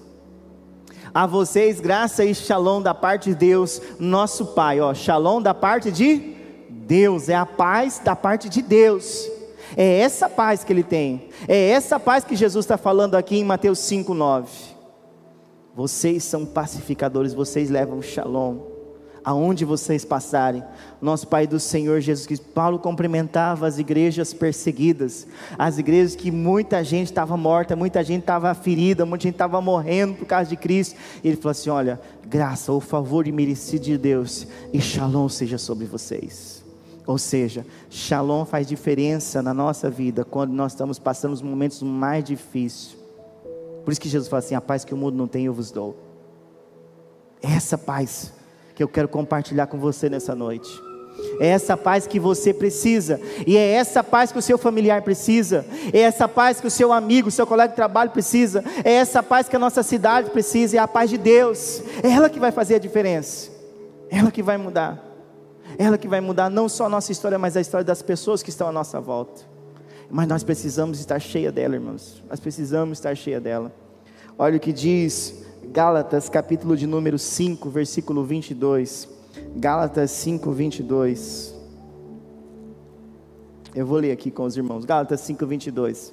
[1.12, 4.80] A vocês graça e shalom da parte de Deus, nosso Pai.
[4.80, 6.36] Ó, shalom da parte de
[6.68, 9.33] Deus, é a paz da parte de Deus
[9.76, 13.44] é essa paz que ele tem, é essa paz que Jesus está falando aqui em
[13.44, 14.74] Mateus 5,9.
[15.74, 18.58] Vocês são pacificadores, vocês levam shalom,
[19.24, 20.62] aonde vocês passarem.
[21.02, 25.26] Nosso Pai do Senhor Jesus Cristo, Paulo cumprimentava as igrejas perseguidas,
[25.58, 30.14] as igrejas que muita gente estava morta, muita gente estava ferida, muita gente estava morrendo
[30.14, 30.96] por causa de Cristo.
[31.24, 35.58] E ele falou assim: Olha, graça, o favor e merecido de Deus, e shalom seja
[35.58, 36.63] sobre vocês.
[37.06, 42.24] Ou seja, Shalom faz diferença na nossa vida quando nós estamos passando os momentos mais
[42.24, 42.96] difíceis.
[43.84, 45.70] Por isso que Jesus fala assim: a paz que o mundo não tem, eu vos
[45.70, 45.96] dou.
[47.42, 48.32] Essa paz
[48.74, 50.70] que eu quero compartilhar com você nessa noite.
[51.38, 55.64] É essa paz que você precisa, e é essa paz que o seu familiar precisa,
[55.92, 59.22] é essa paz que o seu amigo, o seu colega de trabalho precisa, é essa
[59.22, 62.50] paz que a nossa cidade precisa, é a paz de Deus, é ela que vai
[62.50, 63.48] fazer a diferença,
[64.10, 65.03] é ela que vai mudar
[65.78, 68.50] ela que vai mudar não só a nossa história, mas a história das pessoas que
[68.50, 69.42] estão à nossa volta.
[70.10, 72.22] Mas nós precisamos estar cheia dela, irmãos.
[72.28, 73.72] Nós precisamos estar cheia dela.
[74.38, 79.08] Olha o que diz Gálatas, capítulo de número 5, versículo 22.
[79.56, 81.54] Gálatas 5, 22.
[83.74, 84.84] Eu vou ler aqui com os irmãos.
[84.84, 86.12] Gálatas 5, 22.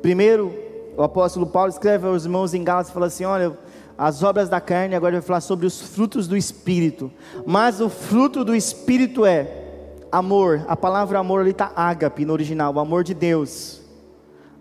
[0.00, 0.52] Primeiro,
[0.96, 3.56] o apóstolo Paulo escreve aos irmãos em Gálatas e fala assim: Olha,
[4.00, 7.12] as obras da carne, agora vai falar sobre os frutos do Espírito.
[7.46, 10.64] Mas o fruto do Espírito é amor.
[10.68, 13.82] A palavra amor ali está ágape no original, o amor de Deus.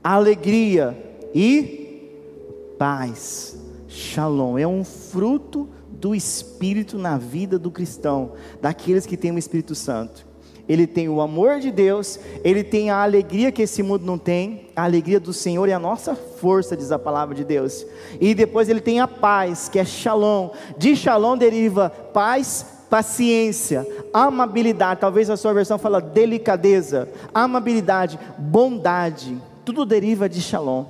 [0.04, 3.58] Alegria e paz.
[3.88, 4.58] Shalom.
[4.58, 10.28] É um fruto do Espírito na vida do cristão, daqueles que têm o Espírito Santo.
[10.70, 14.68] Ele tem o amor de Deus, ele tem a alegria que esse mundo não tem,
[14.76, 17.84] a alegria do Senhor é a nossa força, diz a palavra de Deus.
[18.22, 20.52] E depois ele tem a paz, que é shalom.
[20.78, 25.02] De shalom deriva paz, paciência, amabilidade.
[25.02, 29.36] Talvez a sua versão fala delicadeza, amabilidade, bondade.
[29.66, 30.86] Tudo deriva de shalom.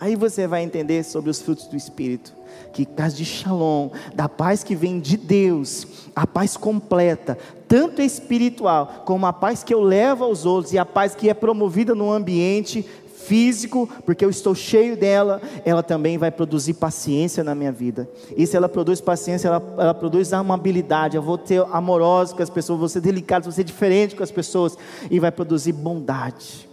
[0.00, 2.35] Aí você vai entender sobre os frutos do Espírito
[2.76, 9.02] que paz de shalom, da paz que vem de Deus, a paz completa, tanto espiritual,
[9.06, 12.12] como a paz que eu levo aos outros e a paz que é promovida no
[12.12, 18.08] ambiente físico, porque eu estou cheio dela, ela também vai produzir paciência na minha vida.
[18.36, 21.16] E se ela produz paciência, ela, ela produz amabilidade.
[21.16, 24.30] Eu vou ter amoroso com as pessoas, vou ser delicado, vou ser diferente com as
[24.30, 24.76] pessoas,
[25.10, 26.68] e vai produzir bondade.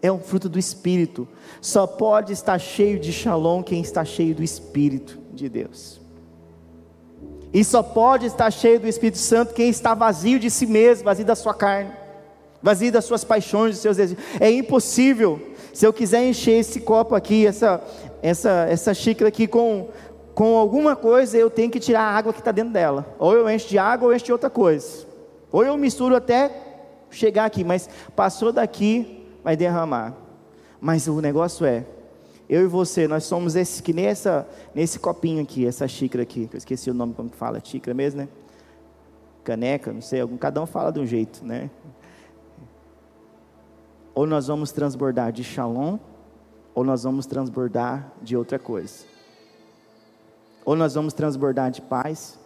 [0.00, 1.26] É um fruto do Espírito.
[1.60, 6.00] Só pode estar cheio de shalom quem está cheio do Espírito de Deus.
[7.52, 11.24] E só pode estar cheio do Espírito Santo quem está vazio de si mesmo, vazio
[11.24, 11.90] da sua carne,
[12.62, 14.24] vazio das suas paixões, dos seus desejos.
[14.38, 15.40] É impossível.
[15.72, 17.82] Se eu quiser encher esse copo aqui, essa,
[18.22, 19.88] essa, essa xícara aqui com,
[20.34, 23.06] com alguma coisa, eu tenho que tirar a água que está dentro dela.
[23.18, 25.06] Ou eu encho de água ou encho de outra coisa.
[25.50, 26.50] Ou eu misturo até
[27.10, 30.14] chegar aqui, mas passou daqui, vai derramar.
[30.80, 31.84] Mas o negócio é,
[32.50, 34.44] eu e você, nós somos esse, que nessa,
[34.74, 37.94] nesse copinho aqui, essa xícara aqui, que eu esqueci o nome como que fala, xícara
[37.94, 38.28] mesmo, né?
[39.44, 41.70] Caneca, não sei, algum, cada um fala de um jeito, né?
[44.12, 45.96] Ou nós vamos transbordar de shalom,
[46.74, 49.04] ou nós vamos transbordar de outra coisa.
[50.64, 52.36] Ou nós vamos transbordar de paz,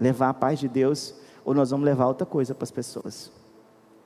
[0.00, 1.14] levar a paz de Deus,
[1.44, 3.30] ou nós vamos levar outra coisa para as pessoas.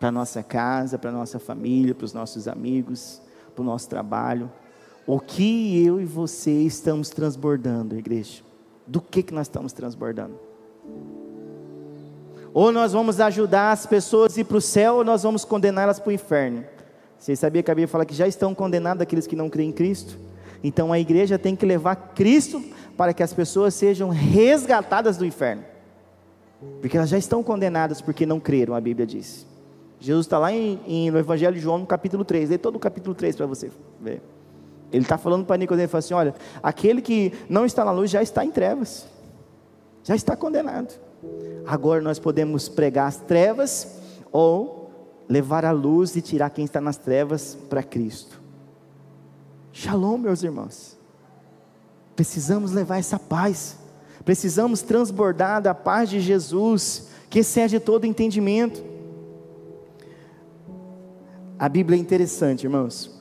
[0.01, 3.23] Para nossa casa, para nossa família, para os nossos amigos,
[3.55, 4.51] para o nosso trabalho.
[5.09, 8.43] O que eu e você estamos transbordando, igreja?
[8.87, 10.39] Do que, que nós estamos transbordando?
[12.53, 15.99] Ou nós vamos ajudar as pessoas a ir para o céu, ou nós vamos condená-las
[15.99, 16.63] para o inferno.
[17.19, 19.73] Vocês sabiam que a Bíblia fala que já estão condenados aqueles que não creem em
[19.73, 20.19] Cristo?
[20.63, 22.63] Então a igreja tem que levar Cristo
[22.95, 25.65] para que as pessoas sejam resgatadas do inferno.
[26.83, 29.47] Porque elas já estão condenadas porque não creram, a Bíblia diz.
[29.99, 32.51] Jesus está lá em, em, no Evangelho de João, no capítulo 3.
[32.51, 33.71] Lê todo o capítulo 3 para você
[34.03, 34.21] ver.
[34.93, 38.45] Ele está falando para Nicodemo, assim, olha, aquele que não está na luz já está
[38.45, 39.07] em trevas,
[40.03, 40.99] já está condenado.
[41.67, 43.99] Agora nós podemos pregar as trevas
[44.33, 44.91] ou
[45.29, 48.41] levar a luz e tirar quem está nas trevas para Cristo.
[49.73, 50.97] Shalom, meus irmãos.
[52.17, 53.77] Precisamos levar essa paz.
[54.25, 58.83] Precisamos transbordar da paz de Jesus, que excede todo entendimento.
[61.59, 63.18] A Bíblia é interessante, irmãos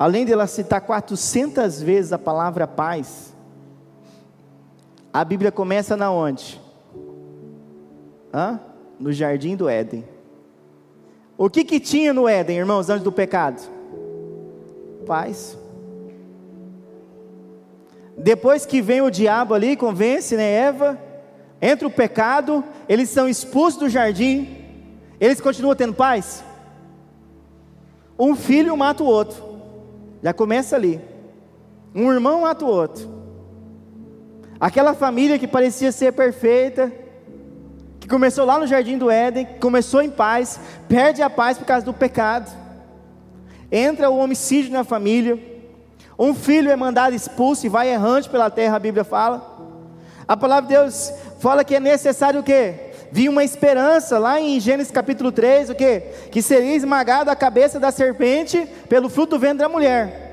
[0.00, 3.34] além de ela citar 400 vezes a palavra paz,
[5.12, 6.58] a Bíblia começa na onde?
[8.32, 8.58] Hã?
[8.98, 10.02] No jardim do Éden.
[11.36, 13.60] O que que tinha no Éden, irmãos, antes do pecado?
[15.04, 15.58] Paz.
[18.16, 20.98] Depois que vem o diabo ali, convence, né, Eva,
[21.60, 24.48] entra o pecado, eles são expulsos do jardim,
[25.20, 26.42] eles continuam tendo paz?
[28.18, 29.49] Um filho mata o outro.
[30.22, 31.00] Já começa ali.
[31.94, 33.08] Um irmão mata o outro.
[34.60, 36.92] Aquela família que parecia ser perfeita,
[37.98, 41.84] que começou lá no jardim do Éden, começou em paz, perde a paz por causa
[41.84, 42.50] do pecado.
[43.72, 45.38] Entra o homicídio na família.
[46.18, 49.58] Um filho é mandado expulso e vai errante pela terra, a Bíblia fala.
[50.28, 52.89] A palavra de Deus fala que é necessário o quê?
[53.12, 56.00] Vi uma esperança lá em Gênesis capítulo 3, o que?
[56.30, 60.28] Que seria esmagada a cabeça da serpente pelo fruto do ventre da mulher.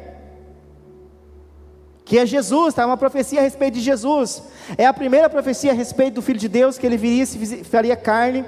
[2.05, 4.41] Que é Jesus, está uma profecia a respeito de Jesus.
[4.77, 7.95] É a primeira profecia a respeito do Filho de Deus, que ele viria, se faria
[7.95, 8.45] carne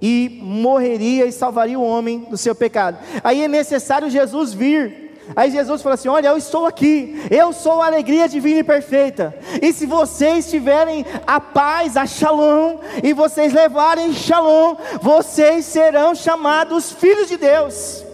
[0.00, 2.98] e morreria e salvaria o homem do seu pecado.
[3.22, 7.80] Aí é necessário Jesus vir Aí Jesus fala assim: Olha, eu estou aqui, eu sou
[7.80, 9.34] a alegria divina e perfeita.
[9.62, 16.92] E se vocês tiverem a paz, a shalom, e vocês levarem shalom, vocês serão chamados
[16.92, 18.04] filhos de Deus.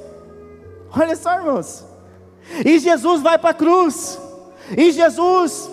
[0.96, 1.84] Olha só, irmãos.
[2.64, 4.18] E Jesus vai para a cruz,
[4.76, 5.68] e Jesus,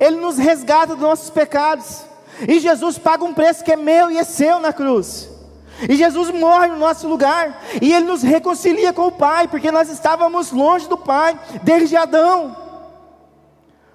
[0.00, 2.02] Ele nos resgata dos nossos pecados,
[2.46, 5.37] e Jesus paga um preço que é meu e é seu na cruz.
[5.86, 9.90] E Jesus morre no nosso lugar, e Ele nos reconcilia com o Pai, porque nós
[9.90, 12.56] estávamos longe do Pai, desde Adão.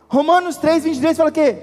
[0.07, 1.57] Romanos 3, 23 fala o quê?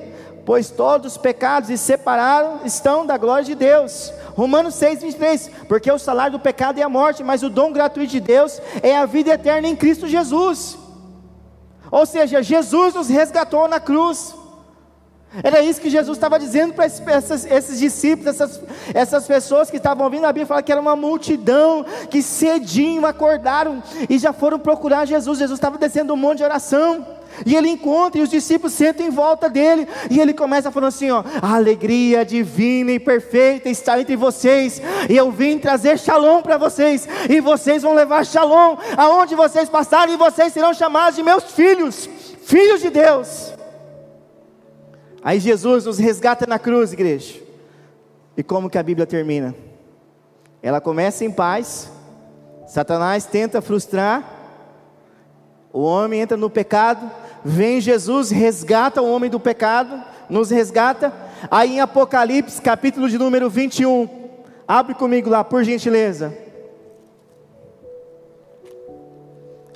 [0.44, 4.12] Pois todos os pecados se separaram estão da glória de Deus.
[4.34, 8.10] Romanos 6, 23, porque o salário do pecado é a morte, mas o dom gratuito
[8.10, 10.76] de Deus é a vida eterna em Cristo Jesus.
[11.90, 14.34] Ou seja, Jesus nos resgatou na cruz.
[15.42, 18.60] Era isso que Jesus estava dizendo para esses, esses, discípulos, essas,
[18.92, 23.80] essas pessoas que estavam ouvindo a Bíblia, falar que era uma multidão que cedinho acordaram
[24.08, 25.38] e já foram procurar Jesus.
[25.38, 27.06] Jesus estava descendo um monte de oração.
[27.46, 31.12] E ele encontra, e os discípulos sentam em volta dele, e ele começa falando assim:
[31.12, 36.58] ó, a alegria divina e perfeita está entre vocês, e eu vim trazer shalom para
[36.58, 41.44] vocês, e vocês vão levar shalom aonde vocês passarem, e vocês serão chamados de meus
[41.44, 42.10] filhos,
[42.42, 43.59] filhos de Deus.
[45.22, 47.40] Aí Jesus nos resgata na cruz, igreja.
[48.36, 49.54] E como que a Bíblia termina?
[50.62, 51.90] Ela começa em paz,
[52.66, 54.38] Satanás tenta frustrar,
[55.72, 57.10] o homem entra no pecado,
[57.44, 61.12] vem Jesus, resgata o homem do pecado, nos resgata.
[61.50, 64.08] Aí em Apocalipse, capítulo de número 21,
[64.66, 66.36] abre comigo lá, por gentileza.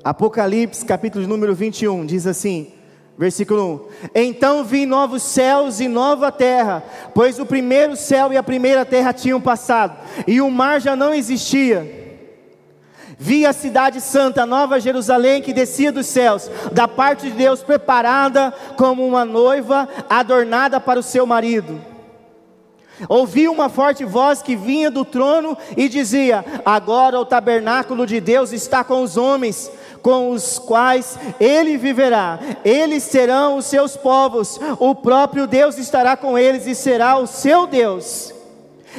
[0.02, 2.72] Apocalipse, capítulo de número 21, diz assim:
[3.16, 6.82] Versículo 1: Então vi novos céus e nova terra,
[7.14, 9.96] pois o primeiro céu e a primeira terra tinham passado,
[10.26, 12.02] e o mar já não existia.
[13.16, 18.52] Vi a cidade santa, Nova Jerusalém, que descia dos céus, da parte de Deus, preparada
[18.76, 21.80] como uma noiva adornada para o seu marido.
[23.08, 28.52] Ouvi uma forte voz que vinha do trono e dizia: Agora o tabernáculo de Deus
[28.52, 29.70] está com os homens,
[30.04, 32.38] com os quais ele viverá.
[32.62, 34.60] Eles serão os seus povos.
[34.78, 38.34] O próprio Deus estará com eles e será o seu Deus.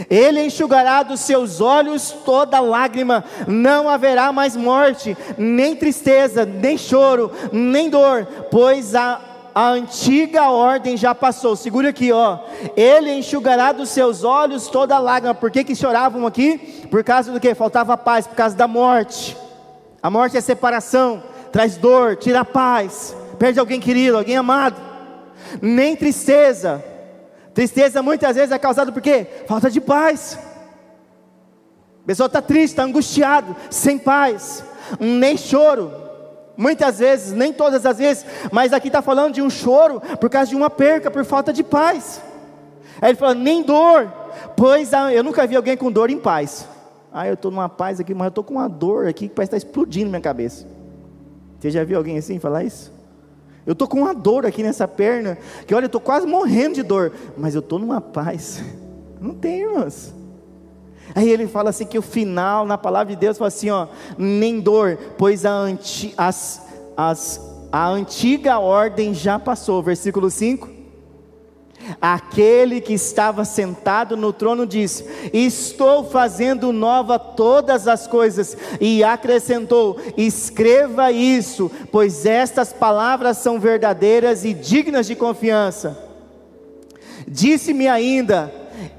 [0.10, 7.32] Ele enxugará dos seus olhos toda lágrima, não haverá mais morte, nem tristeza, nem choro,
[7.53, 9.22] nem dor, pois a,
[9.53, 11.56] a antiga ordem já passou.
[11.56, 12.39] Segura aqui, ó.
[12.76, 15.36] Ele enxugará dos seus olhos toda lágrima.
[15.36, 16.58] Por que, que choravam aqui?
[16.89, 17.53] Por causa do que?
[17.53, 19.45] Faltava paz, por causa da morte.
[20.06, 24.80] A morte é separação, traz dor, tira a paz, perde alguém querido, alguém amado.
[25.60, 26.84] Nem tristeza,
[27.56, 29.26] Tristeza muitas vezes é causada por quê?
[29.47, 30.38] Falta de paz.
[32.03, 34.64] A pessoa está triste, está angustiado, sem paz,
[34.99, 35.91] nem choro.
[36.56, 40.51] Muitas vezes, nem todas as vezes, mas aqui está falando de um choro por causa
[40.51, 42.22] de uma perca, por falta de paz.
[43.01, 44.08] Aí ele fala, nem dor,
[44.56, 46.74] pois eu nunca vi alguém com dor em paz.
[47.18, 49.55] Ah, eu estou numa paz aqui, mas eu estou com uma dor aqui que parece
[49.55, 50.68] estar tá explodindo na minha cabeça.
[51.57, 52.91] Você já viu alguém assim falar isso?
[53.66, 56.84] Eu estou com uma dor aqui nessa perna, que olha, eu estou quase morrendo de
[56.84, 58.61] dor, mas eu estou numa paz.
[59.22, 60.13] Não tem, irmãos.
[61.16, 63.88] Aí ele fala assim que o final, na palavra de Deus, fala assim: ó,
[64.18, 67.39] nem dor, pois a, anti, as, as,
[67.72, 69.82] a antiga ordem já passou.
[69.82, 70.74] Versículo 5.
[72.01, 78.57] Aquele que estava sentado no trono disse: Estou fazendo nova todas as coisas.
[78.79, 85.97] E acrescentou: Escreva isso, pois estas palavras são verdadeiras e dignas de confiança.
[87.27, 88.51] Disse-me ainda: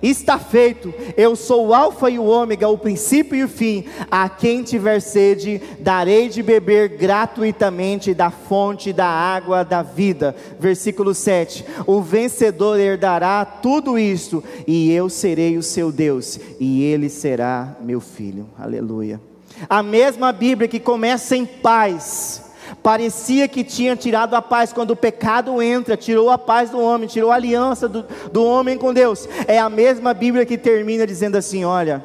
[0.02, 0.92] está feito.
[1.16, 3.84] Eu sou o Alfa e o Ômega, o princípio e o fim.
[4.10, 10.34] A quem tiver sede, darei de beber gratuitamente da fonte da água da vida.
[10.58, 11.64] Versículo 7.
[11.86, 18.00] O vencedor herdará tudo isso, e eu serei o seu Deus, e ele será meu
[18.00, 18.46] filho.
[18.58, 19.20] Aleluia.
[19.68, 22.45] A mesma Bíblia que começa em paz
[22.82, 27.08] Parecia que tinha tirado a paz quando o pecado entra, tirou a paz do homem,
[27.08, 29.28] tirou a aliança do, do homem com Deus.
[29.46, 32.04] É a mesma Bíblia que termina dizendo assim: olha,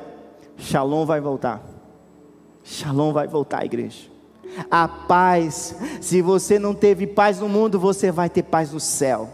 [0.57, 1.61] Shalom vai voltar.
[2.63, 4.09] Shalom vai voltar, igreja.
[4.69, 9.29] A paz, se você não teve paz no mundo, você vai ter paz no céu.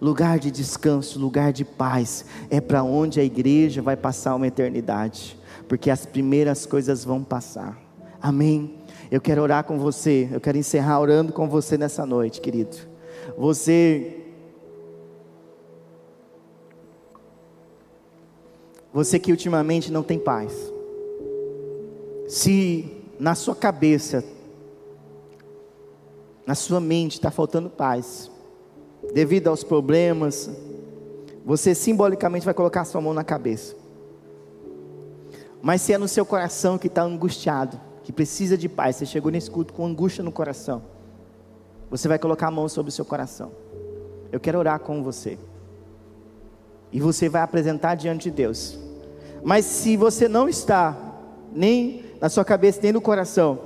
[0.00, 5.38] Lugar de descanso, lugar de paz, é para onde a igreja vai passar uma eternidade,
[5.68, 7.78] porque as primeiras coisas vão passar.
[8.20, 8.74] Amém.
[9.10, 12.76] Eu quero orar com você, eu quero encerrar orando com você nessa noite, querido.
[13.36, 14.22] Você
[18.96, 20.72] Você que ultimamente não tem paz.
[22.26, 24.24] Se na sua cabeça,
[26.46, 28.30] na sua mente está faltando paz,
[29.12, 30.50] devido aos problemas,
[31.44, 33.76] você simbolicamente vai colocar sua mão na cabeça.
[35.60, 39.32] Mas se é no seu coração que está angustiado, que precisa de paz, você chegou
[39.32, 40.80] nesse culto com angústia no coração,
[41.90, 43.50] você vai colocar a mão sobre o seu coração.
[44.30, 45.36] Eu quero orar com você.
[46.92, 48.78] E você vai apresentar diante de Deus.
[49.42, 50.96] Mas se você não está
[51.52, 53.58] nem na sua cabeça, nem no coração,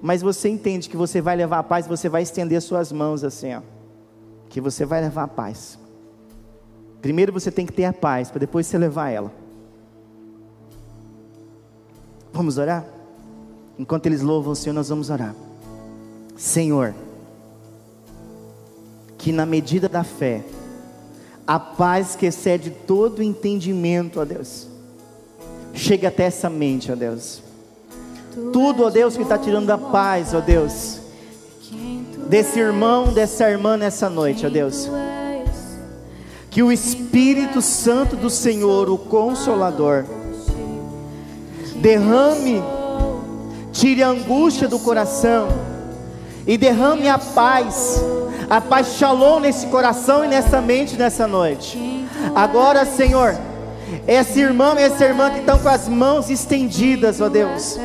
[0.00, 3.52] mas você entende que você vai levar a paz, você vai estender suas mãos assim,
[3.52, 3.62] ó.
[4.48, 5.76] que você vai levar a paz.
[7.02, 9.32] Primeiro você tem que ter a paz, para depois você levar ela.
[12.32, 12.97] Vamos orar?
[13.78, 15.34] Enquanto eles louvam o Senhor, nós vamos orar.
[16.36, 16.94] Senhor,
[19.16, 20.44] que na medida da fé,
[21.46, 24.66] a paz que excede todo entendimento, ó Deus,
[25.72, 27.42] chegue até essa mente, ó Deus.
[28.52, 31.00] Tudo, ó Deus, que está tirando a paz, ó Deus,
[32.28, 34.88] desse irmão, dessa irmã nessa noite, ó Deus.
[36.50, 40.04] Que o Espírito Santo do Senhor, o Consolador,
[41.80, 42.62] derrame,
[43.78, 45.46] tire a angústia do coração
[46.44, 48.02] e derrame a paz,
[48.50, 51.78] a paz shalom nesse coração e nessa mente nessa noite.
[52.34, 53.38] Agora, Senhor,
[54.06, 57.78] esse irmão e essa irmã que estão com as mãos estendidas, ó Deus,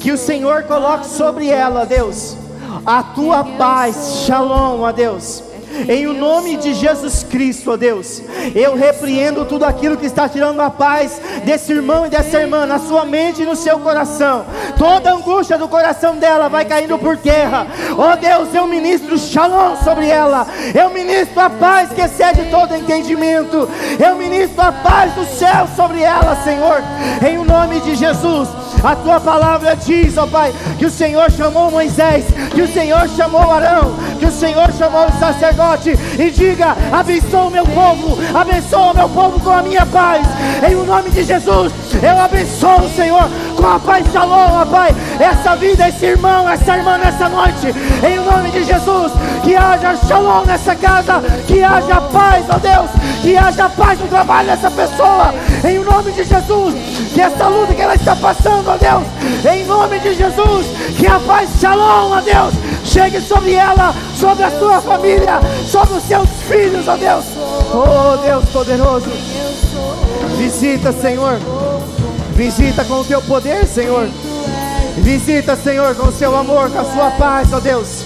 [0.00, 2.36] que o Senhor coloque sobre ela, ó Deus,
[2.84, 5.42] a tua paz, shalom, ó Deus
[5.88, 8.22] em o nome de Jesus Cristo, ó Deus,
[8.54, 12.78] eu repreendo tudo aquilo que está tirando a paz desse irmão e dessa irmã, na
[12.78, 14.44] sua mente e no seu coração.
[14.78, 17.66] Toda angústia do coração dela vai caindo por terra.
[17.96, 20.46] Ó Deus, eu ministro shalom sobre ela.
[20.74, 23.68] Eu ministro a paz que excede todo entendimento.
[23.98, 26.82] Eu ministro a paz do céu sobre ela, Senhor.
[27.26, 28.48] Em o nome de Jesus.
[28.84, 32.24] A tua palavra diz, ó Pai, que o Senhor chamou Moisés,
[32.54, 35.65] que o Senhor chamou Arão, que o Senhor chamou o sacerdote
[36.18, 40.26] e diga: abençoa o meu povo, abençoa o meu povo com a minha paz.
[40.68, 44.94] Em o nome de Jesus, eu abençoo o Senhor com a paz shalom, ó Pai.
[45.18, 47.74] Essa vida, esse irmão, essa irmã nessa noite,
[48.06, 49.12] em o nome de Jesus,
[49.42, 52.90] que haja shalom nessa casa, que haja paz, ó Deus,
[53.22, 56.74] que haja paz no trabalho dessa pessoa, em o nome de Jesus,
[57.12, 59.04] que essa luta que ela está passando, ó Deus,
[59.52, 62.54] em nome de Jesus, que a paz shalom, ó Deus,
[62.86, 67.24] chegue sobre ela, sobre a sua família, sobre os seus filhos, ó Deus,
[67.72, 69.10] oh Deus poderoso,
[70.38, 71.38] visita, Senhor.
[72.36, 74.06] Visita com o teu poder, Senhor.
[74.98, 78.04] Visita, Senhor, com o seu amor, com a sua paz, ó Deus.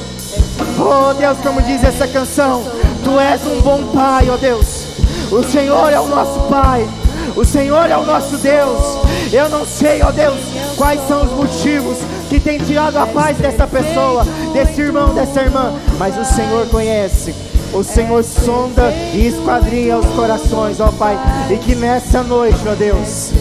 [0.78, 2.62] Oh Deus, como diz essa canção,
[3.02, 4.84] Tu és um bom Pai, ó Deus.
[5.32, 6.88] O Senhor é o nosso Pai.
[7.34, 8.98] O Senhor é o nosso Deus.
[9.32, 10.38] Eu não sei, ó Deus,
[10.76, 11.98] quais são os motivos
[12.30, 17.34] que tem tirado a paz dessa pessoa, desse irmão, dessa irmã, mas o Senhor conhece.
[17.74, 21.18] O Senhor sonda e esquadrinha os corações, ó Pai,
[21.50, 23.32] e que nessa noite, ó Deus,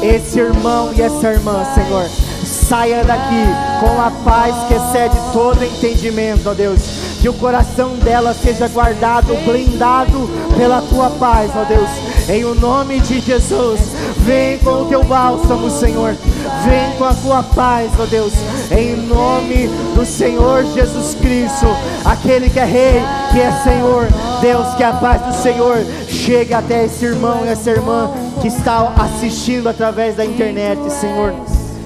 [0.00, 2.08] esse irmão e essa irmã, Senhor,
[2.44, 3.44] saia daqui
[3.80, 6.80] com a paz que excede todo entendimento, ó Deus.
[7.20, 11.88] Que o coração dela seja guardado, blindado pela tua paz, ó Deus.
[12.28, 13.80] Em o nome de Jesus,
[14.18, 16.16] vem com o teu bálsamo, Senhor.
[16.64, 18.32] Vem com a tua paz, ó Deus.
[18.70, 21.66] Em nome do Senhor Jesus Cristo,
[22.04, 24.08] aquele que é Rei, que é Senhor.
[24.40, 28.92] Deus, que a paz do Senhor chegue até esse irmão e essa irmã que está
[28.96, 31.34] assistindo através da internet, Senhor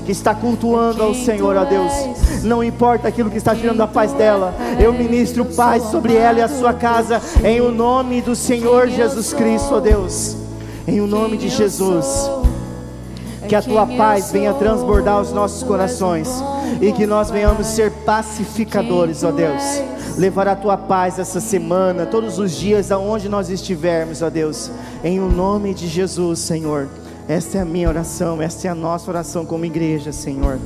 [0.07, 1.93] que está cultuando ao Senhor, ó Deus.
[2.45, 6.43] Não importa aquilo que está tirando a paz dela, eu ministro paz sobre ela e
[6.43, 10.37] a sua casa, em o nome do Senhor Jesus Cristo, ó Deus.
[10.87, 12.46] Em o nome de Jesus.
[13.49, 16.29] Que a tua paz venha transbordar os nossos corações
[16.81, 19.63] e que nós venhamos ser pacificadores, ó Deus.
[20.19, 24.71] Levar a tua paz essa semana, todos os dias, aonde nós estivermos, ó Deus.
[25.05, 26.89] Em o nome de Jesus, Senhor.
[27.29, 30.59] Esta é a minha oração, esta é a nossa oração como igreja, Senhor.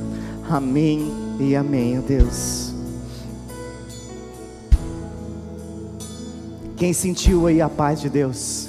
[0.48, 2.74] Amém e amém, ó Deus.
[6.76, 8.68] Quem sentiu aí a paz de Deus?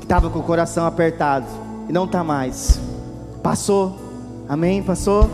[0.00, 1.46] Que estava com o coração apertado
[1.88, 2.85] e não está mais.
[3.46, 3.94] Passou.
[4.48, 4.82] Amém?
[4.82, 5.30] Passou?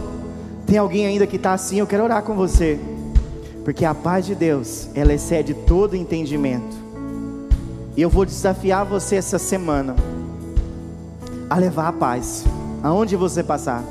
[0.66, 1.78] Tem alguém ainda que está assim?
[1.78, 2.78] Eu quero orar com você.
[3.64, 6.76] Porque a paz de Deus, ela excede todo entendimento.
[7.96, 9.96] E eu vou desafiar você essa semana
[11.48, 12.44] a levar a paz
[12.82, 13.82] aonde você passar.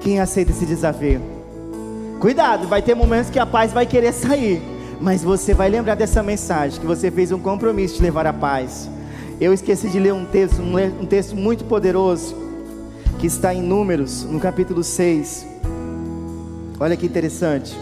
[0.00, 1.20] Quem aceita esse desafio?
[2.18, 4.62] Cuidado, vai ter momentos que a paz vai querer sair,
[4.98, 8.88] mas você vai lembrar dessa mensagem que você fez um compromisso de levar a paz.
[9.38, 12.48] Eu esqueci de ler um texto, um texto muito poderoso
[13.20, 15.46] que está em Números, no capítulo 6.
[16.80, 17.76] Olha que interessante.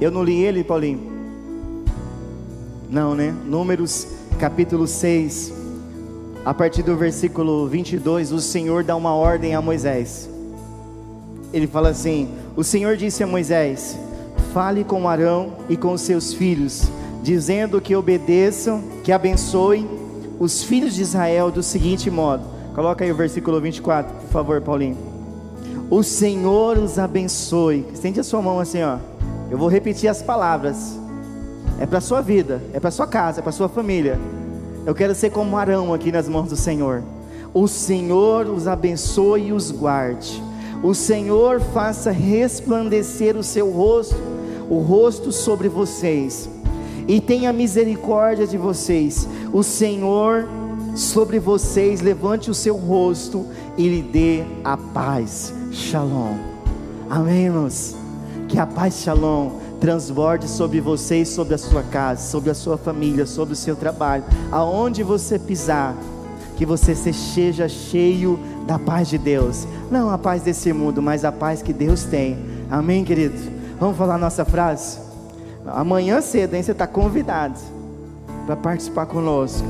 [0.00, 1.00] Eu não li ele, Paulinho?
[2.88, 3.34] Não, né?
[3.44, 4.06] Números
[4.38, 5.52] capítulo 6,
[6.44, 10.30] a partir do versículo 22, o Senhor dá uma ordem a Moisés.
[11.52, 13.98] Ele fala assim: O Senhor disse a Moisés:
[14.54, 16.88] Fale com Arão e com seus filhos,
[17.20, 20.05] dizendo que obedeçam, que abençoem
[20.38, 22.44] os filhos de Israel do seguinte modo.
[22.74, 24.96] Coloca aí o versículo 24, por favor, Paulinho.
[25.88, 27.86] O Senhor os abençoe.
[27.92, 28.98] Estende a sua mão assim, ó.
[29.50, 30.98] Eu vou repetir as palavras.
[31.78, 34.18] É para sua vida, é para sua casa, é para sua família.
[34.84, 37.02] Eu quero ser como Arão aqui nas mãos do Senhor.
[37.52, 40.42] O Senhor os abençoe e os guarde.
[40.82, 44.16] O Senhor faça resplandecer o seu rosto,
[44.68, 46.48] o rosto sobre vocês,
[47.08, 49.28] e tenha misericórdia de vocês.
[49.52, 50.48] O Senhor
[50.94, 53.46] sobre vocês levante o seu rosto
[53.76, 55.52] e lhe dê a paz.
[55.70, 56.36] Shalom.
[57.08, 57.94] Amém, irmãos.
[58.48, 59.50] Que a paz, Shalom,
[59.80, 64.24] transborde sobre vocês, sobre a sua casa, sobre a sua família, sobre o seu trabalho,
[64.50, 65.94] aonde você pisar,
[66.56, 71.30] que você seja cheio da paz de Deus, não a paz desse mundo, mas a
[71.30, 72.38] paz que Deus tem.
[72.70, 73.38] Amém, querido?
[73.78, 75.05] Vamos falar nossa frase?
[75.66, 76.62] Amanhã cedo, hein?
[76.62, 77.58] Você está convidado
[78.46, 79.66] para participar conosco.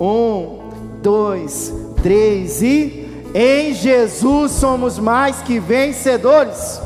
[0.00, 0.58] Um,
[1.02, 1.72] dois,
[2.02, 6.80] três e em Jesus somos mais que vencedores.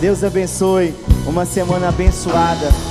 [0.00, 0.94] Deus abençoe.
[1.26, 2.89] Uma semana abençoada.